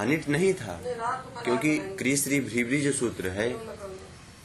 अनिट 0.00 0.28
नहीं 0.28 0.52
था 0.54 0.80
क्योंकि 1.44 1.76
क्रियश्री 1.98 2.40
भ्रीवरी 2.42 2.80
जो 2.80 2.92
सूत्र 2.92 3.28
है 3.30 3.48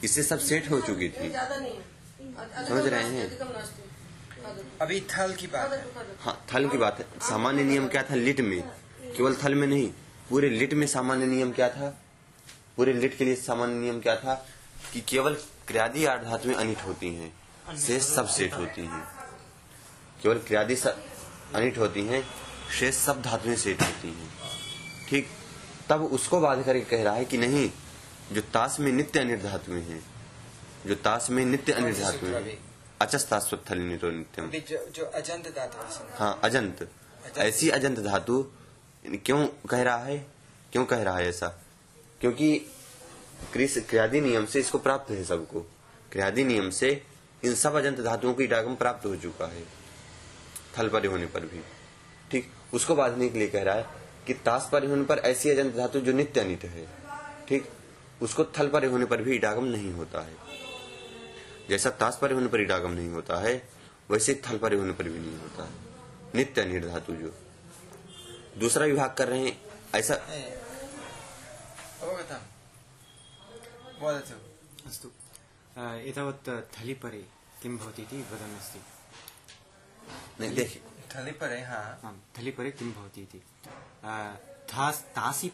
इससे 0.03 0.23
सब 0.23 0.39
सेट 0.41 0.69
हो 0.71 0.79
चुकी 0.81 1.09
थी 1.09 1.31
समझ 2.67 2.85
रहे 2.85 3.03
हैं 3.05 3.29
अभी 4.81 4.99
थल 5.09 5.33
की 5.33 5.47
बात 5.47 5.71
है 5.71 5.83
हाँ 6.19 6.35
थल 6.53 6.67
की 6.69 6.77
बात 6.77 6.99
है 6.99 7.05
सामान्य 7.21 7.63
नियम 7.63 7.87
क्या 7.87 8.03
था 8.03 8.15
लिट 8.17 8.39
में 8.41 8.61
केवल 9.15 9.35
थल 9.43 9.55
में 9.55 9.67
नहीं 9.67 9.87
पूरे 10.29 10.49
लिट 10.49 10.73
में 10.73 10.85
सामान्य 10.87 11.25
नियम 11.25 11.51
क्या 11.51 11.69
था 11.69 11.89
पूरे 12.77 12.93
लिट 12.93 13.17
के 13.17 13.25
लिए 13.25 13.35
सामान्य 13.37 13.79
नियम 13.79 13.99
क्या 13.99 14.15
था 14.15 14.33
कि 14.93 15.01
केवल 15.07 15.33
क्रियादि 15.67 16.05
आठ 16.05 16.23
धातुएँ 16.23 16.55
अनिट 16.55 16.85
होती 16.85 17.13
हैं 17.15 17.31
शेष 17.77 18.03
सब 18.05 18.27
सेठ 18.27 18.53
होती 18.53 18.81
हैं। 18.81 19.03
केवल 20.23 20.37
क्रियादि 20.37 20.75
अनिट 20.75 21.77
होती 21.77 22.05
हैं 22.05 22.23
शेष 22.79 22.95
सब 22.95 23.21
धातुएँ 23.21 23.55
सेठ 23.55 23.81
होती 23.81 24.07
हैं। 24.09 24.29
ठीक 25.09 25.27
तब 25.89 26.03
उसको 26.03 26.39
बाध 26.39 26.63
करके 26.63 26.81
कह 26.87 27.03
रहा 27.03 27.13
है 27.13 27.25
कि 27.25 27.37
नहीं 27.37 27.69
जो 28.33 28.41
ताश 28.53 28.79
में 28.79 28.91
नित्य 28.91 29.19
अनिट 29.19 29.43
धातुएँ 29.43 29.81
हैं 29.81 30.03
जो 30.87 30.95
ताश 30.95 31.29
में 31.29 31.43
नित्य 31.45 31.71
अनिट 31.71 31.97
धातुएँ 31.97 32.33
हैं? 32.33 32.57
अचस्तास्वत्थल 33.01 33.77
नित्यम। 33.77 34.49
जो 34.91 35.05
अजंत 35.05 35.47
धातु 35.55 36.17
हाँ 36.17 36.39
अजंत। 36.43 36.89
ऐसी 37.37 37.69
अजंत 37.69 37.99
धातु 37.99 38.41
क्यों 39.05 39.45
कह 39.69 39.81
रहा 39.81 39.97
है? 39.97 40.17
क्यों 40.71 40.85
कह 40.85 41.03
रहा 41.03 41.17
है 41.17 41.27
ऐसा? 41.29 41.47
क्योंकि 42.21 42.57
क्रियादि 43.53 44.21
नियम 44.21 44.45
से 44.45 44.59
इसको 44.59 44.77
प्राप्त 44.77 45.11
है 45.11 45.23
सबको। 45.23 45.59
क्रियादि 46.11 46.43
नियम 46.43 46.69
से 46.69 46.89
इन 47.45 47.55
सब 47.55 47.73
अजंत 47.73 47.99
धातुओं 47.99 48.33
की 48.33 48.47
डागम 48.47 48.75
प्राप्त 48.75 49.05
हो 49.05 49.15
चुका 49.15 49.45
है। 49.45 49.63
थल 50.77 50.89
परे 50.89 51.07
होने 51.07 51.25
पर 51.25 51.45
भी। 51.45 51.61
ठीक 52.31 52.51
उसको 52.73 52.95
बांधने 52.95 53.29
के 53.29 53.39
लिए 53.39 53.47
कह 53.47 53.63
रहा 53.63 53.75
है 53.75 53.85
कि 54.27 54.33
ताश 54.33 54.69
परे 54.71 54.87
होने 54.87 55.03
पर 55.03 55.17
ऐसी 55.17 55.49
अजंत 55.49 55.75
धातु 55.75 55.99
जो 55.99 56.11
नित्य 56.11 56.41
अनित 56.41 56.63
है। 56.63 56.87
ठीक 57.47 57.69
उसको 58.21 58.45
थल 58.45 58.67
पर 58.67 58.85
होने 58.85 59.05
पर 59.05 59.21
भी 59.21 59.35
इडागम 59.35 59.63
नहीं 59.63 59.91
होता 59.91 60.21
है। 60.21 60.35
जैसा 61.69 61.89
ताश 61.89 62.17
परे 62.21 62.33
होने 62.33 62.47
पर 62.47 62.61
इडागम 62.61 62.91
नहीं 62.91 63.09
होता 63.09 63.39
है 63.39 63.69
वैसे 64.09 64.41
थल 64.47 64.57
पर 64.57 64.73
होने 64.73 64.93
पर 64.93 65.03
भी 65.03 65.19
नहीं 65.19 65.37
होता 65.37 65.63
है। 65.63 65.73
नित्य 66.35 66.61
अनिट 66.61 66.85
धातु 66.85 67.13
जो। 67.13 67.33
दूसरा 68.57 68.85
विभाग 68.85 69.13
कर 69.17 69.27
रहे 69.27 69.39
हैं 69.39 69.61
ऐसा 69.95 70.13
अवगतम् 72.01 72.45
वदतु 74.03 74.35
अस्तु 74.87 75.07
अ, 75.07 75.68
एतावत् 75.79 76.49
थलिपरे 76.49 77.27
किं 77.61 77.77
भवति 77.77 78.01
इति 78.01 78.17
वदन् 78.17 78.57
अस्ति 78.57 78.79
नहीं 80.39 80.55
देखिए 80.55 80.83
थली 81.15 81.31
पर 81.31 81.63
हाँ। 81.63 82.01
आम् 82.05 82.39
थलिपरे 82.39 82.71
किं 82.71 82.93
भवति 82.93 83.21
इति। 83.21 83.43
अ, 84.03 84.35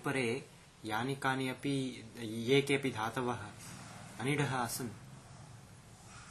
परे 0.06 0.46
यानि 0.86 1.16
कानि 1.16 1.50
अपि 1.50 2.06
ये 2.20 2.62
केऽपि 2.62 2.92
धातवः 2.92 3.40
अनिडः 4.20 4.56
आसन्। 4.56 4.90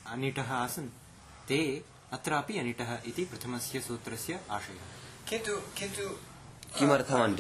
अनिटः 0.07 0.53
आसन् 0.53 0.89
ते 1.49 1.85
अत्रापि 2.13 2.59
अनिटः 2.59 2.99
इति 3.07 3.25
प्रथमस्य 3.25 3.81
सूत्रस्य 3.81 4.41
आशयः। 4.51 4.77
किन्तु 5.29 5.57
किन्तु 5.57 6.09
किमर्थम् 6.79 7.37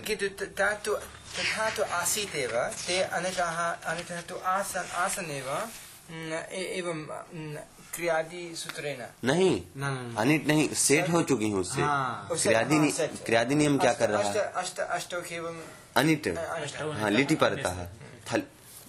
किन्तु 0.00 0.28
त- 0.28 0.48
ता 0.60 0.74
तथा 0.74 1.70
तु 1.70 1.82
आसीत् 1.82 2.34
एव 2.34 2.50
ते 2.86 3.02
अनितः 3.02 3.70
अनितः 3.70 4.20
तु 4.20 4.36
आसन् 4.36 4.90
आसन् 4.90 5.30
एव 5.30 5.68
एवं 6.10 7.06
न, 7.34 7.58
क्रियादिसूत्रेण 7.94 9.00
नहीं 9.24 9.50
न, 9.76 9.84
न, 9.84 10.12
न। 10.12 10.14
अनिट 10.18 10.46
नहीं 10.46 10.68
सेट 10.74 11.08
हो 11.08 11.22
चुकी 11.22 11.48
है 11.50 11.56
उससे 11.56 11.82
हाँ। 11.82 12.28
क्रियादि 12.32 12.76
हाँ, 12.76 13.06
क्रियादि 13.26 13.54
नियम 13.54 13.78
क्या 13.78 13.92
कर 13.92 14.10
रहा 14.10 14.20
है 14.22 14.32
अष्ट 14.32 14.56
अष्ट 14.56 14.80
अष्टौ 14.80 15.20
केवल 15.20 15.60
अनिट 15.96 16.28
अनिट 16.28 16.76
हाँ 17.00 17.10
लिटी 17.10 17.34
पड़ता 17.34 17.68
है 17.68 17.90
थल 18.32 18.42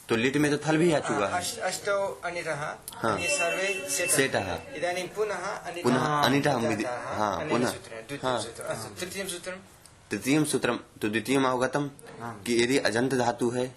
तो 0.09 0.15
लिट 0.15 0.37
में 0.37 0.49
तो 0.51 0.57
थल 0.67 0.77
भी 0.77 0.91
आ 0.93 0.99
चुका 0.99 1.27
है 1.27 1.41
अष्ट 1.69 1.89
अनितः 1.89 2.55
हाँ। 3.01 3.17
ये 3.19 3.27
सर्वे 3.37 3.67
सेटः। 3.89 4.15
सेटः। 4.15 5.05
पुनः 5.15 5.45
अनितः 6.05 6.53
पुनः 6.53 6.69
विधि- 6.69 6.87
हाँ, 6.87 7.37
पुनः। 7.49 7.67
हाँ। 8.23 8.39
सूत्रम्। 8.41 8.67
अस्तु, 8.67 9.05
तृतीय 10.11 10.43
सूत्रम 10.45 10.79
तो 11.01 11.09
द्वितीय 11.09 11.37
अवगतम 11.37 11.89
कि 12.45 12.63
यदि 12.63 12.77
अजंत 12.89 13.13
धातु 13.13 13.49
है 13.49 13.67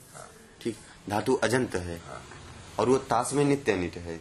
ठीक 0.62 0.76
धातु 1.10 1.34
अजंत 1.42 1.74
है 1.74 2.00
और 2.78 2.88
वो 2.88 2.98
ताश 2.98 3.32
में 3.32 3.44
नित्य 3.44 3.72
अनिट 3.72 3.94
है। 3.94 4.20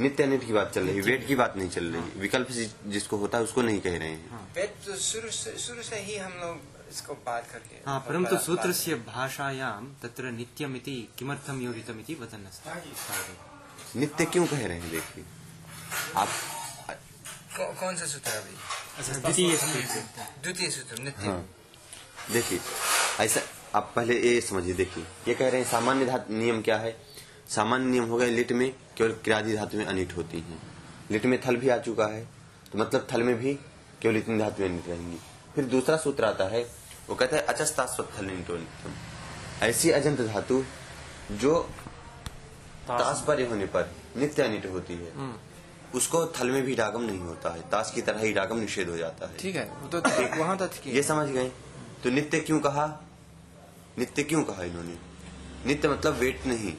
नित्य 0.00 0.22
अनिट 0.22 0.46
की 0.46 0.52
बात 0.52 0.72
चल 0.74 0.84
रही 0.86 0.96
है 0.96 1.02
वेट 1.02 1.26
की 1.26 1.34
बात 1.34 1.56
नहीं 1.56 1.68
चल 1.68 1.84
रही। 1.84 2.20
विकल्प 2.20 2.48
जिसको 2.86 3.16
होता 3.16 3.38
है 3.38 3.44
उसको 3.44 3.62
नहीं 3.62 3.80
कह 3.80 3.98
रहे 3.98 4.08
हैं। 4.08 4.54
वेद 4.54 4.74
तो 4.86 4.96
शुरू 4.96 5.30
से 5.30 5.58
शुरू 5.58 5.82
से 5.82 5.96
ही 5.96 6.16
हम 6.16 6.32
लोग 6.32 6.60
इसको 6.92 7.14
बात 7.14 7.50
करके 7.50 7.90
हा 7.90 7.98
परन्तु 7.98 8.34
बात- 8.34 8.46
सूत्रस्य 8.46 8.94
भाषायां 8.94 9.84
तत्र 10.02 10.24
नित्यमिति 10.24 11.08
किमर्थं 11.18 11.60
योजितमिति 11.60 12.14
वदन् 12.14 12.46
अस्ति 12.46 13.98
नित्य 13.98 14.24
क्यों 14.24 14.46
कह 14.46 14.66
रहे 14.66 14.78
हैं 14.78 14.90
देखिए। 14.90 15.24
आप 16.16 16.28
कौ- 17.56 17.76
कौन 17.80 17.96
सा 17.96 18.06
सूत्र 18.06 18.30
अभी? 18.30 19.14
द्वितीयसूत्रस्य 19.20 20.00
द्वितीय 20.42 20.70
सूत्र। 20.70 21.02
नित्य। 21.02 21.26
हाँ। 21.26 21.54
देखिए 22.32 22.60
ऐसा 23.20 23.40
आप 23.74 23.92
पहले 23.96 24.20
ये 24.20 24.40
समझिए 24.40 24.74
देखिए। 24.74 25.04
ये 25.28 25.34
कह 25.34 25.48
रहे 25.48 25.60
हैं 25.62 25.70
सामान्य 25.70 26.06
धातु 26.06 26.34
नियम 26.34 26.62
क्या 26.62 26.76
है? 26.76 27.17
सामान्य 27.48 27.86
नियम 27.86 28.04
हो 28.04 28.16
गए 28.16 28.28
लिट 28.28 28.52
में 28.52 28.70
केवल 28.96 29.12
क्रियादि 29.24 29.56
धातुएँ 29.56 29.84
अनिट 29.84 30.16
होती 30.16 30.38
है। 30.38 30.58
लिट 31.10 31.26
में 31.26 31.40
थल 31.42 31.56
भी 31.56 31.68
आ 31.68 31.78
चुका 31.78 32.06
है 32.06 32.22
तो 32.72 32.78
मतलब 32.78 33.06
थल 33.12 33.22
में 33.22 33.34
भी 33.34 33.54
केवल 34.02 34.16
इतनी 34.16 34.38
धातु 34.38 34.64
अनिट 34.64 34.88
रहेंगी। 34.88 35.18
फिर 35.54 35.64
दूसरा 35.66 35.96
सूत्र 35.96 36.24
आता 36.24 36.44
है 36.48 36.62
वो 37.08 37.14
कहता 37.14 37.36
है 37.36 37.42
अचस्तास्वत 37.44 38.10
थल 38.18 38.66
ऐसी 39.62 39.90
अजंत 39.90 40.20
धातु 40.22 40.62
जो 41.32 41.58
ताश 42.88 43.22
परे 43.26 43.46
होने 43.46 43.66
पर 43.66 43.90
नित्य 44.16 44.42
अनिट 44.42 44.66
होती 44.66 44.94
है 44.94 45.32
उसको 45.94 46.24
थल 46.36 46.50
में 46.50 46.62
भी 46.62 46.74
रागम 46.74 47.02
नहीं 47.02 47.18
होता 47.18 47.52
है 47.54 47.60
ताश 47.70 47.90
की 47.94 48.02
तरह 48.02 48.20
ही 48.20 48.32
रागम 48.32 48.58
निषेध 48.58 48.88
हो 48.88 48.96
जाता 48.96 49.26
है। 49.26 49.36
ठीक 49.36 49.56
है 49.56 49.64
वो 49.82 49.88
तो 49.88 50.00
वहाँ 50.38 50.56
तक 50.58 50.70
ये 50.86 51.02
समझ 51.02 51.28
गए? 51.28 51.48
तो 52.02 52.10
नित्य 52.10 52.40
क्यों 52.40 52.58
कहा? 52.60 52.86
नित्य 53.98 54.22
क्यों 54.22 54.42
कहा 54.44 54.62
इन्होंने? 54.64 54.96
नित्य 55.66 55.88
मतलब 55.88 56.14
वेट 56.14 56.46
नहीं। 56.46 56.72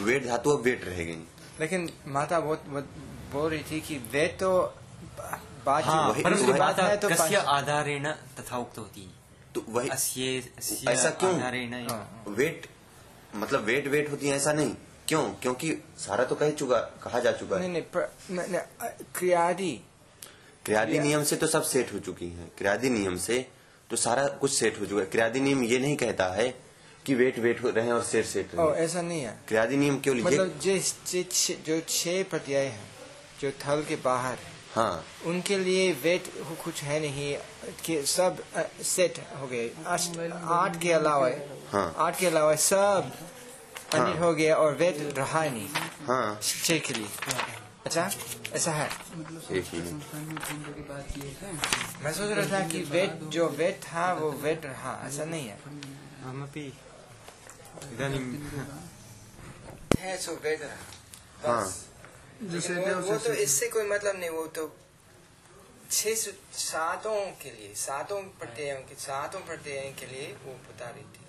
वेट 0.00 0.26
धातु 0.26 0.50
अब 0.50 0.62
वेट 0.62 0.84
रह 0.84 0.96
गई 0.96 1.24
लेकिन 1.60 1.90
माता 2.06 2.40
बहुत 2.40 2.64
बोल 3.32 3.50
रही 3.50 3.64
थी 3.70 3.80
कि 3.80 3.94
वे 3.96 4.26
तो 4.26 4.74
बात 5.66 5.84
हा 5.84 6.08
वही- 6.08 6.24
माता 6.58 6.82
है 6.86 6.96
तो 6.96 7.08
कस्य 7.08 7.36
आधारेण 7.36 8.12
तथा 8.12 8.58
उक्तवती 8.58 9.14
तो 9.54 9.64
वही 9.68 9.88
अस्ये 9.88 10.52
अस्य 10.58 10.90
ऐसा 10.90 11.10
क्यों? 11.10 11.32
हाँ। 11.90 12.24
वेट 12.28 12.66
मतलब 13.36 13.60
वेट 13.60 13.86
वेट 13.88 14.10
होती 14.10 14.28
है 14.28 14.36
ऐसा 14.36 14.52
नहीं। 14.52 14.74
क्यों? 15.08 15.22
क्योंकि 15.22 15.82
सारा 15.98 16.24
तो 16.24 16.34
कह 16.34 16.50
चुका 16.50 16.78
कहा 16.78 17.20
जा 17.20 17.32
चुका 17.32 17.58
नहीं 17.58 17.68
है 17.68 17.74
नहीं 18.30 18.52
क्रियादि। 19.14 19.80
क्रियादि 20.64 20.98
नियम 20.98 21.22
से 21.24 21.36
तो 21.36 21.46
सब 21.46 21.62
सेट 21.62 21.94
हो 21.94 21.98
चुकी 21.98 22.28
है। 22.28 22.46
क्रियादि 22.58 22.90
नियम 22.90 23.16
से 23.16 23.48
तो 23.90 23.96
सारा 23.96 24.28
कुछ 24.28 24.58
सेट 24.58 24.80
हो 24.80 24.86
चुका 24.86 25.00
है। 25.00 25.06
क्रियादि 25.06 25.40
नियम 25.40 25.62
ये 25.62 25.78
नहीं 25.78 25.96
कहता 25.96 26.26
है 26.26 26.67
कि 27.06 27.14
वेट 27.14 27.38
वेट 27.38 27.62
हो 27.62 27.70
रहे 27.70 27.90
और 27.90 28.02
सेट 28.02 28.24
सेट 28.24 28.54
ओ 28.54 28.70
रहे 28.70 28.84
ऐसा 28.84 29.02
नहीं 29.02 29.20
है। 29.20 29.38
क्रियादि 29.48 29.76
नियम 29.76 29.98
केवल 30.00 30.16
ये 30.16 30.22
मतलब 30.22 30.58
जिस 30.62 30.94
जो 31.66 31.80
छह 31.88 32.22
प्रत्यय 32.30 32.58
है 32.58 32.80
जो 33.40 33.50
थल 33.50 33.84
के 33.88 33.96
बाहर 34.04 34.38
हाँ। 34.74 35.04
उनके 35.26 35.58
लिए 35.58 35.92
वेट 36.02 36.24
कुछ 36.64 36.82
है 36.82 36.98
नहीं 37.00 37.36
कि 37.84 38.02
सब 38.06 38.42
सेट 38.84 39.18
हो 39.40 39.46
गए। 39.46 39.70
आठ 39.86 40.80
के 40.82 40.92
अलावा 40.92 41.30
हाँ। 41.72 41.94
आठ 41.98 42.18
के 42.20 42.26
अलावा 42.26 42.54
सब 42.54 43.10
हाँ। 43.94 44.14
हो 44.16 44.32
गया 44.34 44.56
और 44.56 44.74
वेट 44.74 44.96
रहा 45.18 45.42
ही 45.42 45.50
नहीं। 45.50 45.68
हाँ। 46.08 46.38
छह 46.42 46.78
के 46.78 46.94
लिए। 46.94 47.06
अच्छा 47.86 48.10
ऐसा 48.54 48.72
है? 48.72 48.88
एक 49.50 49.64
मैं 52.04 52.12
सोच 52.12 52.30
रहा 52.30 52.46
था 52.52 52.66
कि 52.68 52.82
वेट 52.90 53.22
जो 53.32 53.48
वेट 53.58 53.80
था 53.84 54.12
वो 54.12 54.30
वेट 54.42 54.66
रहा। 54.66 54.92
ऐसा 55.08 55.24
नहीं 55.24 55.48
है। 55.48 55.58
इदानीं 57.92 58.20
है 59.98 60.16
सो 60.22 60.32
वेट। 60.44 60.62
बस। 61.44 61.84
वो, 62.42 62.94
वो 63.00 63.16
तो 63.18 63.32
इससे 63.44 63.68
कोई 63.68 63.86
मतलब 63.88 64.16
नहीं 64.16 64.30
वो 64.30 64.46
तो 64.56 64.64
छह 65.90 66.14
सातों 66.14 67.20
के 67.42 67.50
लिए 67.50 67.74
सातों 67.74 68.20
प्रत्ययों 68.38 68.80
के 68.88 68.94
सातों 68.94 69.40
प्रत्ययों 69.40 69.92
के 70.00 70.06
लिए 70.06 70.26
वो 70.44 70.52
बता 70.68 70.90
रही 70.90 71.04
थी। 71.04 71.24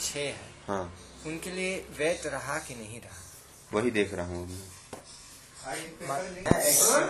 छह 0.00 0.20
है। 0.20 0.34
हाँ। 0.68 0.84
उनके 1.26 1.50
लिए 1.50 1.76
वेट 1.98 2.26
रहा 2.26 2.58
कि 2.58 2.74
नहीं 2.74 3.00
रहा? 3.00 3.22
वही 3.72 3.90
देख 3.90 4.14
रहा 4.14 4.26
हूँ। 4.26 4.60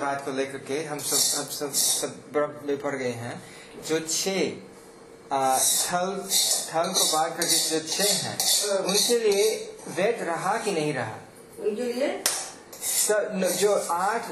बात 0.00 0.25
को 0.25 0.32
लेकर 0.32 0.58
के 0.58 0.82
हम 0.85 0.99
सब 0.99 1.16
सब 1.16 1.50
सब 1.50 1.73
सब 1.73 2.32
बराबर 2.32 2.66
में 2.66 2.78
पड़ 2.78 2.94
गए 2.96 3.12
हैं। 3.23 3.35
जो 3.88 3.99
छह 4.00 4.40
थल 5.33 6.11
थल 6.73 6.92
को 6.99 7.04
बाहर 7.12 7.30
करके 7.30 7.56
जो 7.68 7.78
छह 7.88 8.11
हैं 8.26 8.37
उनके 8.78 9.18
लिए 9.18 9.45
वेद 9.97 10.18
रहा 10.28 10.56
कि 10.64 10.73
नहीं 10.73 10.92
रहा? 10.95 11.16
उनके 11.61 11.83
लिए? 11.92 12.23
सब 12.87 13.49
जो 13.61 13.75
आठ 13.92 14.28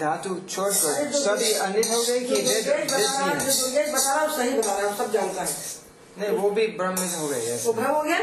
धातु 0.00 0.34
छोड़कर 0.50 1.12
सभी 1.12 1.52
अन्य 1.66 1.80
हो 1.92 2.02
गए 2.02 2.18
कि 2.20 2.34
वेद 2.34 2.68
वेद 2.68 2.90
बता 2.92 3.08
रहा 3.08 3.28
है, 3.30 3.50
सही 3.50 4.50
बता 4.58 4.78
रहा 4.78 4.90
है 4.90 4.96
सब 4.98 5.12
जानता 5.12 5.42
है। 5.42 5.54
नहीं 6.18 6.38
वो 6.38 6.50
भी 6.50 6.66
ब्रह्मित 6.78 7.16
हो 7.18 7.28
गए 7.28 7.56
वो 7.64 7.72
भ्रम 7.72 7.90
हो 7.90 8.02
गया? 8.02 8.18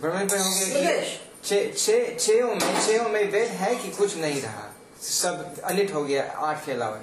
ब्रह्मित 0.00 0.32
हो 0.32 0.50
गए 0.50 1.18
छहों 1.44 2.54
में 2.54 2.80
छहों 2.86 3.08
में 3.08 3.24
वेद 3.32 3.48
है 3.62 3.74
कि 3.76 3.90
कुछ 3.90 4.16
नहीं 4.16 4.42
रहा? 4.42 4.66
सब 5.02 5.60
अनिट 5.64 5.94
हो 5.94 6.04
गया 6.04 6.22
आठ 6.48 6.64
के 6.66 6.72
अलावा। 6.72 7.00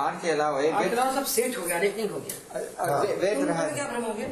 आठ 0.00 0.22
के 0.22 0.30
अलावा 0.30 0.58
वेद 0.58 0.98
सब 1.14 1.24
सेठ 1.24 1.58
हो 1.58 1.62
गया 1.62 1.78
नहीं 1.78 2.08
हो 2.08 2.20
गया। 2.20 2.60
अ- 2.78 3.04
वेद 3.04 3.48
रहा 3.48 3.68
क्या 3.68 3.84
भ्रम 3.84 4.02
हो 4.02 4.14
गया? 4.14 4.28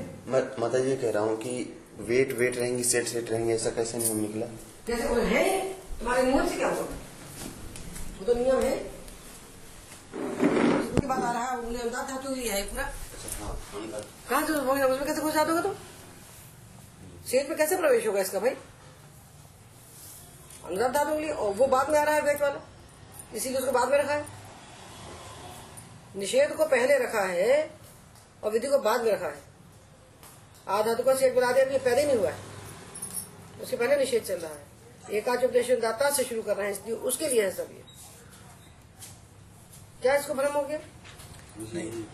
माता 0.58 0.78
जी 0.78 0.96
कह 0.96 1.10
रहा 1.10 1.22
हूँ 1.22 1.37
कि 1.37 1.80
वेट 1.98 2.32
वेट 2.32 2.56
रहेंगी 2.56 2.84
सेट 2.84 3.06
सेट 3.06 3.30
रहेंगे 3.30 3.54
ऐसा 3.54 3.70
कैसे 3.70 3.98
नियम 3.98 4.16
निकला? 4.16 4.46
जैसे 4.87 5.08
वो 5.08 5.14
है 5.14 5.72
तुम्हारे 5.72 6.22
नियम 6.22 6.48
से 6.48 6.56
क्या 6.56 6.68
हुआ? 6.68 6.82
वो 8.18 8.25
तो 8.26 8.34
नियम 8.34 8.60
है। 8.60 8.98
उनकी 10.14 11.06
बात 11.06 11.22
आ 11.22 11.32
रहा 11.32 11.44
है 11.44 11.58
उन्हें 11.58 11.82
अंदाज 11.82 12.10
था 12.10 12.16
तो 12.16 12.37
ये 12.37 12.50
है 12.50 12.62
पूरा। 12.62 12.82
कहाँ 14.30 14.46
से 14.46 14.52
हो 14.52 14.75
गया 14.75 14.87
उसमें 14.87 15.06
कैसे 15.06 15.20
घुसा 15.20 15.44
दोगे 15.44 15.62
तुम? 15.62 15.72
सेठ 17.30 17.48
में 17.48 17.58
कैसे 17.58 17.76
प्रवेश 17.76 18.06
होगा 18.06 18.20
इसका 18.20 18.40
भाई? 18.40 18.50
अंदर 20.64 20.88
धातु 20.88 21.34
और 21.34 21.54
वो 21.54 21.66
बाद 21.66 21.90
में 21.90 21.98
आ 21.98 22.02
रहा 22.02 22.14
है 22.14 22.20
वेट 22.20 22.40
वाला। 22.42 22.60
इसीलिए 23.34 23.58
उसको 23.58 23.72
बाद 23.72 23.88
में 23.88 23.98
रखा 23.98 24.14
है। 24.14 24.38
निषेध 26.18 26.52
को 26.56 26.66
पहले 26.66 26.98
रखा 26.98 27.22
है 27.22 27.70
और 28.44 28.52
विधि 28.52 28.66
को 28.66 28.78
बाद 28.78 29.04
में 29.04 29.12
रखा 29.12 29.26
है। 29.26 29.42
आ 30.68 30.82
धातु 30.82 31.02
का 31.02 31.14
सेठ 31.14 31.34
बना 31.34 31.52
दिया 31.52 31.64
अभी 31.66 31.78
पहले 31.78 32.04
नहीं 32.06 32.16
हुआ 32.16 32.30
है। 32.30 32.38
उसके 33.62 33.76
पहले 33.76 33.96
निषेध 33.96 34.22
चल 34.22 34.34
रहा 34.34 34.52
है। 34.52 35.16
एकाच 35.18 35.44
उपदेश 35.44 35.70
दाता 35.82 36.10
से 36.10 36.25
शुरू 36.25 36.42
कर 36.42 36.56
रहे 36.56 36.66
हैं 36.66 36.72
इसलिए 36.72 36.94
उसके 37.10 37.28
लिए 37.28 37.42
है 37.42 37.50
सब 37.50 37.68
ये। 37.72 37.84
क्या 40.02 40.16
इसको 40.16 40.34
भ्रम 40.34 40.52
हो 40.52 40.62
गया? 40.62 40.78
नहीं। 41.58 42.04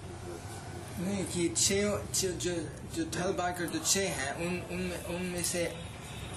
कि 1.25 1.49
छह 1.56 1.82
जो 2.14 2.52
जो 2.94 3.04
थल 3.14 3.32
बाकर 3.38 3.64
जो 3.66 3.78
छह 3.78 4.08
हैं 4.18 4.32
उन 4.37 4.61
उनमें 4.73 5.04
उनमें 5.14 5.42
से 5.44 5.64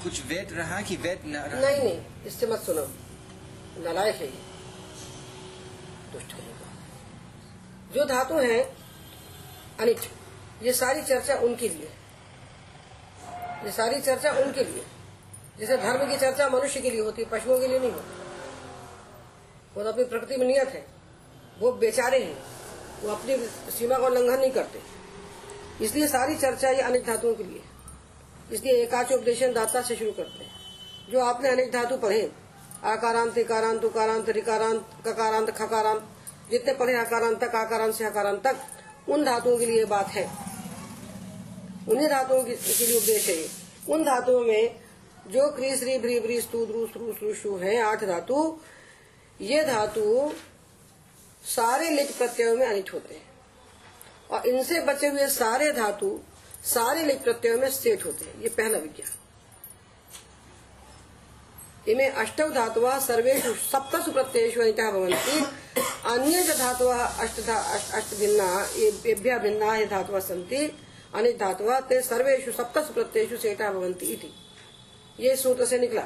कुछ 0.03 0.25
वेद 0.25 0.53
रहा 0.53 0.81
कि 0.81 0.95
वेद 0.95 1.21
न 1.25 1.35
रहा? 1.35 1.59
नहीं 1.61 1.83
नहीं 1.83 2.25
इससे 2.25 2.47
मत 2.47 2.59
सुनो। 2.59 2.87
नालायक 3.83 4.15
है 4.15 4.27
दुष्ट 6.13 6.31
का 6.31 6.46
जो 7.93 8.05
धातु 8.05 8.35
है 8.35 8.75
अनिट 9.79 9.99
ये 10.63 10.73
सारी 10.73 11.01
चर्चा 11.01 11.35
उनके 11.35 11.69
लिए। 11.69 11.89
ये 13.65 13.71
सारी 13.71 14.01
चर्चा 14.01 14.31
उनके 14.31 14.63
लिए। 14.63 14.85
जैसे 15.59 15.77
धर्म 15.77 16.09
की 16.09 16.17
चर्चा 16.17 16.49
मनुष्य 16.49 16.81
के 16.81 16.89
लिए 16.89 17.01
होती 17.01 17.23
है, 17.23 17.29
पशुओं 17.29 17.59
के 17.59 17.67
लिए 17.67 17.79
नहीं 17.79 17.91
होती। 17.91 18.21
वो 19.77 19.83
तो 19.83 19.89
अपनी 19.89 20.03
प्रकृति 20.03 20.37
में 20.37 20.47
नियत 20.47 20.69
है। 20.69 20.87
वो 21.59 21.71
बेचारे 21.71 22.23
हैं। 22.23 22.43
वो 23.01 23.09
अपनी 23.09 23.37
सीमा 23.71 23.97
का 23.97 24.05
उल्लंघन 24.05 24.39
नहीं 24.39 24.51
करते। 24.51 24.81
इसलिए 25.85 26.07
सारी 26.07 26.35
चर्चा 26.35 26.69
ये 26.69 26.81
अनेक 26.81 27.05
धातुओं 27.05 27.35
के 27.35 27.43
लिए। 27.43 27.61
इसलिए 28.51 28.73
एकाच 28.73 29.11
उपदेशन 29.11 29.53
दाता 29.53 29.81
से 29.81 29.95
शुरू 29.95 30.11
करते 30.11 30.43
हैं। 30.43 30.51
जो 31.11 31.19
आपने 31.19 31.49
अनेक 31.49 31.71
धातु 31.71 31.97
पढ़े, 31.97 32.31
आकारांत 32.83 33.37
इकारांत 33.37 33.85
उकारांत 33.85 34.29
रिकारांत 34.29 34.85
ककारांत, 35.07 35.49
खकारांत 35.51 36.09
जितने 36.51 36.73
पढ़े 36.73 36.95
आकारांत 36.95 37.43
तक, 37.43 37.55
आकारांत 37.55 37.95
से 37.95 38.05
आकारांत 38.05 38.43
तक, 38.43 38.57
उन 39.09 39.25
धातुओं 39.25 39.57
के 39.57 39.65
लिए 39.65 39.85
बात 39.85 40.07
है। 40.07 40.31
उन्हीं 41.89 42.07
धातुओं 42.07 42.43
के 42.43 42.49
लिए 42.49 42.97
उपदेश 42.97 43.29
है 43.29 43.67
उन 43.93 44.03
धातुओं 44.03 44.41
में 44.41 44.79
जो 45.27 45.51
क्री 45.51 45.77
श्री, 45.77 45.97
भ्री 45.97 46.19
भ्री, 46.19 46.41
स्तु, 46.41 46.65
द्रु 46.65 46.87
श्रु 46.87 47.13
श्रु 47.13 47.33
शु 47.33 47.55
है, 47.55 47.81
आठ 47.81 48.03
धातु, 48.03 48.59
ये 49.41 49.63
धातु 49.63 50.33
सारे 51.43 51.89
लिट 51.89 52.11
प्रत्ययों 52.17 52.57
में 52.57 52.67
अनिट 52.67 52.93
होते 52.93 53.15
हैं। 53.15 53.29
और 54.31 54.47
इनसे 54.47 54.79
बचे 54.79 55.07
हुए 55.07 55.27
सारे 55.27 55.71
धातु 55.71 56.19
सारे 56.63 57.03
लिट 57.03 57.23
प्रत्ययों 57.23 57.59
में 57.59 57.69
सेठ 57.69 58.05
होते 58.05 58.25
हैं। 58.25 58.41
ये 58.41 58.49
पहला 58.49 58.77
विज्ञान। 58.77 59.11
इमे 61.87 62.05
अष्टौ 62.21 62.47
धातुवा 62.51 62.97
सर्वेषु 62.99 63.53
सप्तसु 63.63 64.11
प्रत्ययेषु 64.11 64.61
अनिता 64.61 64.89
भवन्ति। 64.91 65.35
अन्ये 66.11 66.43
च 66.43 66.57
धातवः 66.57 67.03
अष्ट 67.23 67.37
अष्ट 67.97 68.15
भिन्ना 68.19 69.37
भिन्ना 69.39 69.75
ये 69.75 69.85
धातवः 69.85 70.19
सन्ति 70.21 70.61
अनित 71.15 71.39
धातुवा 71.39 71.79
ते 71.89 72.01
सर्वेषु 72.03 72.51
सप्तसु 72.51 72.93
प्रत्ययेषु 72.93 73.37
सेठा 73.37 73.71
भवन्ति 73.71 74.05
इति। 74.13 74.33
ये 75.19 75.35
सूत्र 75.35 75.65
से 75.65 75.79
निकला। 75.79 76.05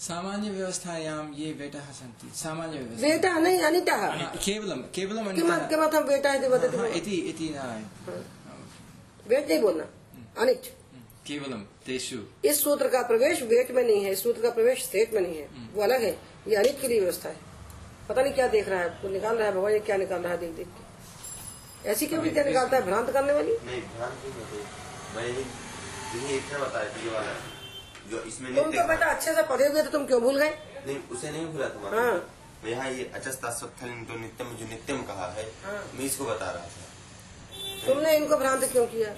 सामान्य 0.00 0.50
व्यवस्थायां 0.50 1.18
ये 1.34 1.52
वेटः 1.52 1.90
सन्ति? 1.92 2.30
सामान्य 2.36 2.78
व्यवस्था 2.78 3.06
वेटा 3.06 3.38
नहीं 3.38 3.60
अनितः। 3.62 3.96
हाँ, 3.96 4.32
केवलम 4.44 4.80
केवलम 4.94 5.24
किम 5.26 5.50
अनितः। 5.50 5.68
किमर्थं 5.68 6.04
वेटा 6.04 6.34
इति 6.34 6.48
वदति 6.48 6.98
इति 6.98 7.16
इति 7.30 7.54
न 7.56 7.84
वेट 9.28 9.48
नहीं 9.48 9.60
बोलना। 9.60 9.84
अनिच। 10.42 10.70
केवलम 11.26 11.60
तेषु। 11.86 12.16
इस 12.44 12.62
सूत्र 12.62 12.88
का 12.88 13.02
प्रवेश 13.08 13.42
वेट 13.44 13.70
में 13.70 13.82
नहीं 13.82 14.04
है 14.04 14.12
इस 14.12 14.22
सूत्र 14.22 14.42
का 14.42 14.50
प्रवेश 14.50 14.84
सेठ 14.84 15.12
में 15.14 15.20
नहीं 15.20 15.36
है। 15.36 15.48
वो 15.74 15.82
अलग 15.82 16.02
है 16.02 16.10
ये 16.48 16.56
अनित 16.56 16.78
के 16.80 16.88
लिए 16.88 17.00
व्यवस्था 17.00 17.28
है। 17.28 17.36
पता 18.08 18.22
नहीं 18.22 18.32
क्या 18.34 18.46
देख 18.48 18.68
रहा 18.68 18.80
है 18.80 18.88
वो 19.02 19.10
निकाल 19.10 19.36
रहा 19.36 19.46
है 19.48 19.54
भगवान 19.54 19.72
ये 19.72 19.78
क्या 19.80 19.96
निकाल 19.96 20.20
रहा 20.22 20.32
है 20.32 20.38
देख 20.38 20.50
देख 20.56 20.66
के। 20.68 21.90
ऐसी 21.90 22.06
क्यों 22.06 22.22
विद्या 22.22 22.44
निकालता 22.44 22.76
है 22.76 22.82
भ्रांत 22.86 23.10
करने 23.10 23.32
वाली? 23.32 23.56
नहीं 23.66 23.80
ध्यान 23.96 24.12
नहीं 24.24 24.64
मैं 25.16 25.24
यही 25.24 25.44
यही 26.14 26.36
इतना 26.36 26.58
बताया 26.58 26.88
था 26.90 27.04
ये 27.04 27.10
वाला। 27.10 27.32
जो 28.10 28.22
इसमें 28.28 28.54
तुम 28.54 28.70
तो 28.72 28.86
बेटा 28.88 29.06
अच्छे 29.06 29.34
से 29.34 29.42
पढ़े 29.48 29.66
हुए 29.66 29.82
थे 29.82 29.90
तुम 29.90 30.06
क्यों 30.06 30.20
भूल 30.22 30.38
गए? 30.38 30.50
नहीं 30.86 30.98
उसे 31.10 31.30
नहीं 31.30 31.46
भूला 31.46 31.68
तुम्हारा। 31.68 32.00
हाँ। 32.00 32.16
यहाँ 32.66 32.90
ये 32.92 33.10
अचस्तास्वत्थल 33.14 33.88
तो 34.08 34.18
नित्यम 34.18 34.54
जो 34.56 34.66
नित्यम 34.70 35.02
कहा 35.04 35.30
है 35.32 35.44
हाँ। 35.64 35.82
मैं 35.94 36.04
इसको 36.04 36.24
बता 36.24 36.50
रहा 36.50 36.66
था। 36.66 37.86
तुमने 37.86 38.16
इनको 38.16 38.36
भ्रांत 38.36 38.64
क्यों 38.72 38.86
किया? 38.86 39.14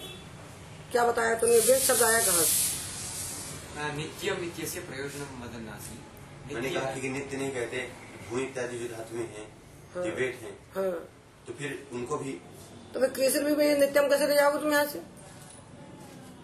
क्या 0.94 1.04
बताया 1.04 1.34
तुमने 1.38 1.58
वेद 1.58 1.78
शब्द 1.82 2.02
आया 2.02 2.18
कहाँ 2.24 2.42
से? 2.42 3.86
नित्यम् 3.94 4.42
इत्यस्य 4.46 4.80
प्रयोजनं 4.88 5.30
वदन् 5.42 5.68
आसीत् 5.68 6.52
मैंने 6.52 6.70
कहा 6.70 6.90
कि 6.94 7.08
नित्य 7.08 7.36
नहीं 7.36 7.50
कहते 7.54 7.78
भू 8.28 8.38
इत्यादि 8.38 8.78
जो 8.78 8.86
धातुएँ 8.90 9.24
हैं 9.30 9.46
हाँ। 9.94 10.02
वेट 10.18 10.36
हैं 10.42 10.52
हाँ। 10.74 10.92
तो 11.46 11.52
फिर 11.58 11.72
उनको 11.92 12.16
भी 12.18 12.32
तो 12.94 13.00
फिर 13.00 13.08
केसर 13.16 13.44
भी 13.44 13.54
में 13.56 13.80
नित्यम 13.80 14.08
कैसे 14.08 14.26
ले 14.28 14.34
जाओगे 14.34 14.58
तुम 14.60 14.72
यहाँ 14.72 14.84
से? 14.92 15.00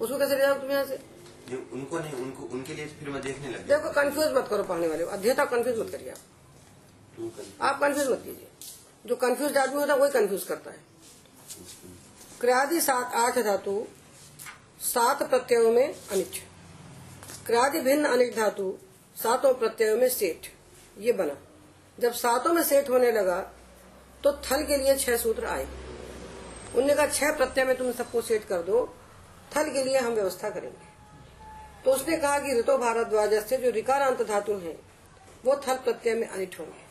उसको 0.01 0.19
कैसे 0.19 0.35
ले 0.35 0.41
जाओगे 0.41 0.61
तुम 0.61 0.71
यहाँ 0.71 0.85
से? 0.85 0.99
उनको 1.75 1.99
नहीं 1.99 2.13
उनको 2.25 2.49
उनके 2.57 2.75
लिए 2.75 2.87
फिर 2.99 3.09
मैं 3.11 3.23
देखने 3.23 3.49
लग 3.53 3.69
देखो 3.69 3.91
कंफ्यूज 4.01 4.35
मत 4.37 4.49
करो 4.51 4.65
पढ़ने 4.73 4.89
वाले 4.89 5.05
अध्येता 5.19 5.45
कंफ्यूज 5.55 5.79
मत 5.79 5.91
करिए 5.93 6.11
आप। 6.11 6.19
आप 7.61 7.81
कंफ्यूज 7.81 8.11
मत 8.11 8.23
कीजिए। 8.25 8.49
जो 9.07 9.17
कंफ्यूज 9.25 9.57
आदमी 9.57 9.81
होता 9.81 9.93
है 9.93 9.99
वही 10.01 10.11
कंफ्यूज 10.19 10.45
करता 10.51 10.71
है। 10.71 10.79
क्रियादि 12.41 12.81
सात 12.81 13.15
आठ 13.23 13.39
धातु 13.45 13.79
सात 14.81 15.23
प्रत्ययों 15.23 15.71
में 15.73 15.95
अनिच 16.11 16.39
क्रियादि 17.47 17.81
भिन्न 17.81 18.05
अनिच 18.05 18.37
धातु 18.37 18.79
सातों 19.17 19.53
प्रत्ययों 19.55 19.97
में 19.97 20.09
सेठ। 20.09 20.47
ये 20.99 21.13
बना। 21.13 21.37
जब 21.99 22.13
सातों 22.13 22.53
में 22.53 22.63
सेठ 22.63 22.91
होने 22.91 23.13
लगा 23.13 23.41
तो 24.25 24.33
थल 24.33 24.65
के 24.65 24.77
लिए 24.77 24.97
छह 24.97 25.17
सूत्र 25.17 25.47
आए। 25.47 25.67
उनने 26.77 26.95
कहा, 26.95 27.07
छह 27.07 27.33
प्रत्यय 27.33 27.65
में 27.65 27.77
तुम 27.77 27.93
सबको 27.93 28.23
सेठ 28.23 28.45
कर 28.45 28.63
दो, 28.63 28.95
थल 29.57 29.71
के 29.71 29.85
लिए 29.85 29.99
हम 29.99 30.13
व्यवस्था 30.13 30.51
करेंगे। 30.51 30.89
तो 31.85 31.93
उसने 31.93 32.17
कहा 32.17 32.39
कि 32.39 32.59
ऋतो 32.59 32.79
भारद्वाज 32.79 33.35
से 33.35 33.57
जो 33.57 33.71
रिकारांत 33.71 34.23
धातु 34.23 34.53
हैं, 34.53 34.79
वो 35.45 35.61
थल 35.69 35.75
प्रत्यय 35.75 36.15
में 36.15 36.29
अनिट 36.29 36.59
होंगे। 36.61 36.85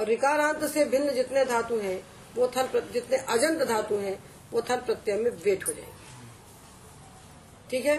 और 0.00 0.06
रिकारांत 0.06 0.64
से 0.64 0.84
भिन्न 0.84 1.14
जितने 1.14 1.44
धातु 1.44 1.76
हैं, 1.76 2.06
वो 2.36 2.48
थल 2.48 2.90
जितने 2.92 3.16
अजंत 3.16 3.62
धातु 3.62 3.94
हैं, 3.94 4.24
वो 4.52 4.62
थल 4.62 4.76
प्रत्यय 4.76 5.16
में 5.16 5.30
वेट 5.30 5.66
हो 5.66 5.72
जाएँगे। 5.72 6.05
ठीक 7.70 7.84
है? 7.86 7.98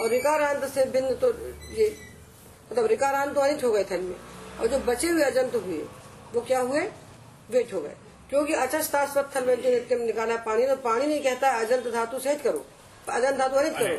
और 0.00 0.08
रिकारांत 0.08 0.64
से 0.64 0.84
भिन्न 0.90 1.14
तो 1.16 1.32
ये 1.74 1.94
मतलब 2.70 2.86
रिकारांत 2.86 3.34
तो 3.34 3.40
अनिट 3.40 3.64
हो 3.64 3.70
गए 3.72 3.84
थल 3.84 4.00
में 4.00 4.14
और 4.60 4.66
जो 4.66 4.78
बचे 4.86 5.08
हुए 5.08 5.22
अजंत 5.22 5.54
हुए 5.56 5.78
वो 6.34 6.40
क्या 6.40 6.60
हुए? 6.60 6.80
वेट 7.50 7.72
हो 7.74 7.80
गए। 7.80 7.94
क्योंकि 8.30 8.54
अचस्तास्वत 8.54 9.30
थल 9.36 9.46
में 9.46 9.54
जो 9.62 9.70
नित्यम 9.70 10.00
निकाला 10.02 10.36
पानी 10.46 10.66
तो 10.66 10.76
पानी 10.78 11.06
नहीं 11.06 11.22
कहता 11.22 11.50
है 11.50 11.64
अजंत 11.64 11.86
धातु 11.94 12.18
सेट 12.20 12.42
करो। 12.42 12.64
अजंत 13.08 13.38
धातु 13.38 13.56
अनिट 13.56 13.78
करो। 13.78 13.98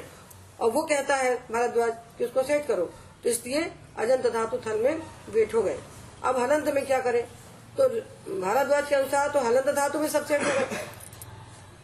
और 0.60 0.72
वो 0.72 0.82
कहता 0.84 1.16
है 1.16 1.36
भारद्वाज 1.52 1.94
कि 2.18 2.26
उसको 2.26 2.44
सेट 2.44 2.66
करो। 2.68 2.86
तो 3.24 3.30
इसलिए 3.30 3.72
अजंत 3.98 4.28
धातु 4.34 4.58
थल 4.68 4.82
में 4.82 5.02
वेट 5.30 5.54
हो 5.54 5.62
गए। 5.62 5.80
अब 6.24 6.38
हलंत 6.38 6.74
में 6.76 6.86
क्या 6.86 7.00
करें? 7.02 7.24
तो 7.78 7.88
भारद्वाज 8.42 8.88
के 8.90 8.96
अनुसार 8.96 9.30
तो 9.30 9.40
हलंत 9.40 9.70
धातु 9.76 10.00
में 10.00 10.08
सब 10.10 10.26
सेट 10.26 10.44
हो 10.44 10.52
गए। 10.52 10.84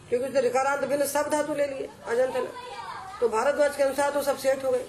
क्योंकि 0.08 0.26
उसने 0.26 0.40
रिकारांत 0.40 0.84
भिन्न 0.84 1.06
सब 1.06 1.30
धातु 1.30 1.54
ले 1.54 1.66
लिए 1.66 1.88
अजंत 2.06 2.36
तो 3.20 3.28
भारद्वाज 3.28 3.76
के 3.76 3.82
अनुसार 3.82 4.10
तो 4.10 4.22
सब 4.22 4.38
सेट 4.38 4.64
हो 4.64 4.70
गए। 4.70 4.86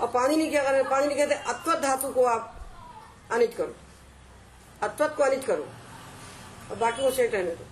और 0.00 0.08
पानी 0.08 0.36
नहीं 0.36 0.50
क्या 0.50 0.62
करें? 0.64 0.84
पानी 0.84 1.06
नहीं 1.06 1.16
कहते, 1.16 1.34
अत्वत 1.34 1.78
धातु 1.78 2.08
को 2.08 2.24
आप 2.24 2.56
अनित 3.32 3.54
करो। 3.54 3.74
अत्वत 4.82 5.14
को 5.16 5.22
अनित 5.22 5.44
करो। 5.44 5.68
और 6.70 6.76
बाकी 6.76 7.02
को 7.02 7.10
सेट 7.10 7.34
रहने 7.34 7.50
दो। 7.50 7.64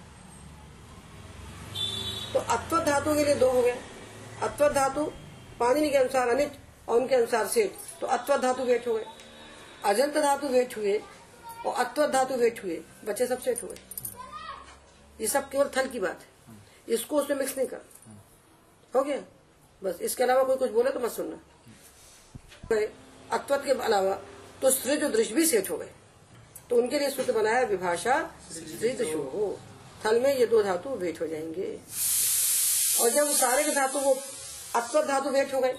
तो 2.32 2.38
अत्व 2.38 2.80
धातु 2.80 3.14
के 3.14 3.24
लिए 3.24 3.34
दो 3.34 3.50
हो 3.50 3.62
गए। 3.62 3.78
अत्वत 4.42 4.72
धातु 4.72 5.04
पाणिनि 5.60 5.90
के 5.90 5.96
अनुसार 5.96 6.28
अनिट 6.28 6.52
और 6.88 7.00
उनके 7.00 7.14
अनुसार 7.14 7.46
सेठ। 7.46 8.00
तो 8.00 8.06
अत्वत 8.06 8.40
धातु 8.40 8.62
हो 8.62 8.94
गए। 8.94 9.06
अजंत 9.84 10.18
धातु 10.18 10.48
वेठ 10.48 10.76
हुए 10.76 11.02
और 11.66 11.74
अत्वत 11.74 12.10
धातु 12.10 12.34
वेठ 12.34 12.64
हुए। 12.64 12.82
बच्चे 13.04 13.26
सब 13.26 13.38
सेठ 13.38 13.62
हुए 13.62 13.76
ये 15.20 15.26
सब 15.26 15.48
केवल 15.48 15.70
थल 15.76 15.88
की 15.88 16.00
बात 16.00 16.20
है। 16.20 16.94
इसको 16.94 17.16
उसमें 17.16 17.36
मिक्स 17.36 17.56
नहीं 17.56 17.66
कर। 17.66 17.80
हो 18.94 19.02
गया? 19.02 19.20
बस। 19.82 20.00
इसके 20.00 20.22
अलावा 20.22 20.42
कोई 20.44 20.56
कुछ 20.56 20.70
बोले 20.70 20.90
तो 20.90 21.00
मत 21.00 21.10
सुनना। 21.12 21.36
अत्वत 23.30 23.62
के 23.64 23.72
अलावा 23.84 24.14
तो 24.62 24.70
स्त्री 24.70 24.96
जो 24.96 25.08
दृश्य 25.10 25.34
भी 25.34 25.46
सेठ 25.46 25.70
हो 25.70 25.76
गए 25.76 25.90
तो 26.70 26.76
उनके 26.76 26.98
लिए 26.98 27.10
सूत्र 27.10 27.32
बनाया 27.32 27.62
विभाषा 27.66 28.14
हो। 28.14 29.58
थल 30.04 30.20
में 30.20 30.34
ये 30.34 30.46
दो 30.46 30.62
धातु 30.62 30.90
वेट 30.96 31.20
हो 31.20 31.26
जाएँगे। 31.26 31.78
और 33.00 33.10
जब 33.10 33.30
सारे 33.32 33.62
के 33.64 33.70
धातु 33.70 33.98
वो 33.98 34.16
अत्वत 34.76 35.04
धातु 35.04 35.30
वेट 35.30 35.54
हो 35.54 35.60
गए 35.60 35.74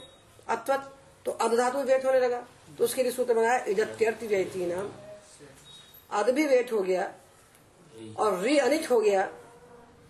अत्वत 0.48 0.94
तो 1.26 1.32
अध 1.32 1.54
धातु 1.58 1.78
वेट 1.84 2.06
होने 2.06 2.20
लगा। 2.20 2.40
तो 2.78 2.84
उसके 2.84 3.04
लिए 3.04 3.12
सूत्र 3.12 3.34
बनाया 3.34 3.64
इजत्यर्थ 3.66 4.24
रहती 4.24 4.66
नाम। 4.66 4.90
अध 6.10 6.30
भी 6.30 6.46
वेट 6.48 6.72
हो 6.72 6.82
गया 6.82 7.12
और 8.18 8.40
री 8.40 8.58
अनिच 8.58 8.90
हो 8.92 9.00
गया, 9.02 9.30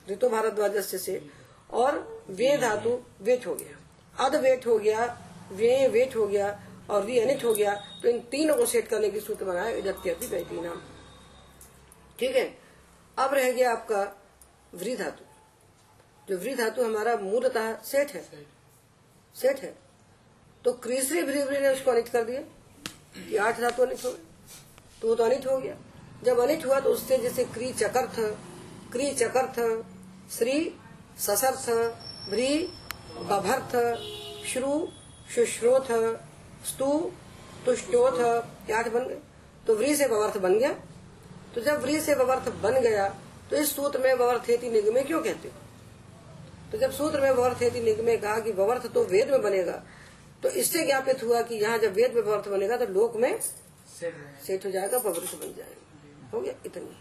ऋतु 0.08 0.30
भारद्वाज 0.30 0.78
से, 0.78 1.22
और 1.72 2.26
वे 2.30 2.58
धातु 2.58 3.00
वेट 3.22 3.46
हो 3.48 3.56
गया। 3.56 3.78
अध 4.20 4.36
वेट 4.36 4.66
हो 4.68 4.78
गया 4.80 5.06
वे 5.52 5.88
वेट 5.88 6.16
हो 6.16 6.28
गया 6.28 6.48
और 6.90 7.06
वी 7.06 7.20
अनिट 7.20 7.44
हो 7.44 7.54
गया 7.54 7.74
तो 8.02 8.10
इन 8.10 8.20
तीनों 8.32 8.56
को 8.56 8.66
सेट 8.66 8.88
करने 8.88 9.10
की 9.10 9.20
सूत्र 9.20 9.46
बनाया 9.46 9.76
इजत्यर्थी 9.78 10.28
बैठी 10.28 10.62
नाम। 10.62 10.82
ठीक 12.20 12.36
है? 12.36 12.46
अब 13.18 13.34
रह 13.34 13.52
गया 13.52 13.72
आपका 13.72 14.02
व्री 14.74 14.96
धातु। 14.96 15.26
जो 16.28 16.38
व्री 16.38 16.56
धातु 16.56 16.84
हमारा 16.84 17.16
मूलतः 17.18 17.74
सेठ 17.84 18.12
है। 18.14 18.24
सेठ 19.36 19.60
है। 19.60 19.74
तो 20.66 20.74
क्रीसरी 20.84 21.22
भ्री 21.24 21.44
ने 21.60 21.70
उसको 21.70 21.92
अनिट 21.92 22.10
कर 22.10 22.24
दिया 22.24 22.42
ये 23.30 23.38
आठ 23.40 23.60
धातु 23.62 23.84
अनिट 23.84 24.04
हो 24.06 24.12
गए। 24.12 24.24
तो 25.02 25.08
वो 25.08 25.16
तो 25.16 25.24
अनिट 25.24 25.48
हो 25.48 25.58
गया। 25.58 25.76
जब 26.24 26.40
अनिट 26.40 26.66
हुआ 26.66 26.80
तो 26.80 26.90
उससे 26.90 27.18
जैसे 27.18 27.44
क्री 27.48 27.72
चकर्थ 27.74 28.20
क्री 28.92 29.12
चकर्थ 29.14 29.60
श्री 30.32 30.56
ससर्थ 31.20 31.70
भ्री 32.30 32.50
बभर्थ, 33.10 33.76
श्रु, 34.48 34.88
शुश्रोथ, 35.36 35.92
स्तु, 36.66 36.90
तुष्टोथ 37.66 38.20
ये 38.70 38.74
आठ 38.74 38.88
बन 38.90 39.08
गए 39.08 39.20
तो 39.68 39.76
व्री 39.76 39.96
से 39.96 40.08
बवर्थ 40.08 40.38
बन 40.38 40.58
गया। 40.60 40.72
तो 41.56 41.62
जब 41.62 41.82
व्री 41.82 42.00
से 42.00 42.16
बवर्थ 42.16 42.50
बन 42.62 42.80
गया 42.82 43.08
तो 43.50 43.56
इस 43.56 43.76
सूत्र 43.76 44.00
में 44.00 44.18
बवर्थ 44.18 44.50
निगमे 44.64 45.04
क्यों 45.04 45.22
कहते 45.22 45.48
हो? 45.48 45.54
तो 46.72 46.78
जब 46.78 46.92
सूत्र 46.92 47.22
में 47.22 47.36
बवर्थ 47.36 47.64
निगमे 47.76 48.18
कहा 48.18 48.40
कि 48.40 48.52
बवर्थ 48.54 48.86
तो 48.94 49.04
वेद 49.06 49.32
में 49.32 49.42
बनेगा 49.42 49.82
तो 50.44 50.50
इससे 50.52 50.86
ज्ञापित 50.86 51.24
हुआ 51.24 51.42
कि 51.42 51.56
यहाँ 51.56 51.78
जब 51.78 51.94
वेद 51.94 52.16
में 52.16 52.24
बवर्थ 52.26 52.48
बनेगा 52.50 52.78
तो 52.78 52.86
लोक 52.86 53.16
में 53.16 53.40
सेठ 53.92 54.66
हो 54.66 54.72
जाएगा 54.72 55.00
बवर्थ 55.00 55.36
बन 55.36 55.54
जाएगा। 55.58 56.30
हो 56.34 56.42
गया? 56.42 56.54
इतनी। 56.66 56.98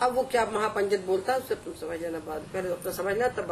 अब 0.00 0.14
वो 0.14 0.22
क्या 0.24 0.44
महापंडित 0.46 1.00
बोलता 1.00 1.32
है, 1.32 1.38
उससे 1.38 1.54
तुम 1.54 1.74
समझ 1.74 2.00
लेना 2.00 2.18
बाद। 2.20 2.42
पहले 2.52 2.70
अपना 2.70 2.92
समझ 2.92 3.12
लेना 3.14 3.28
तब 3.28 3.46
बात 3.46 3.50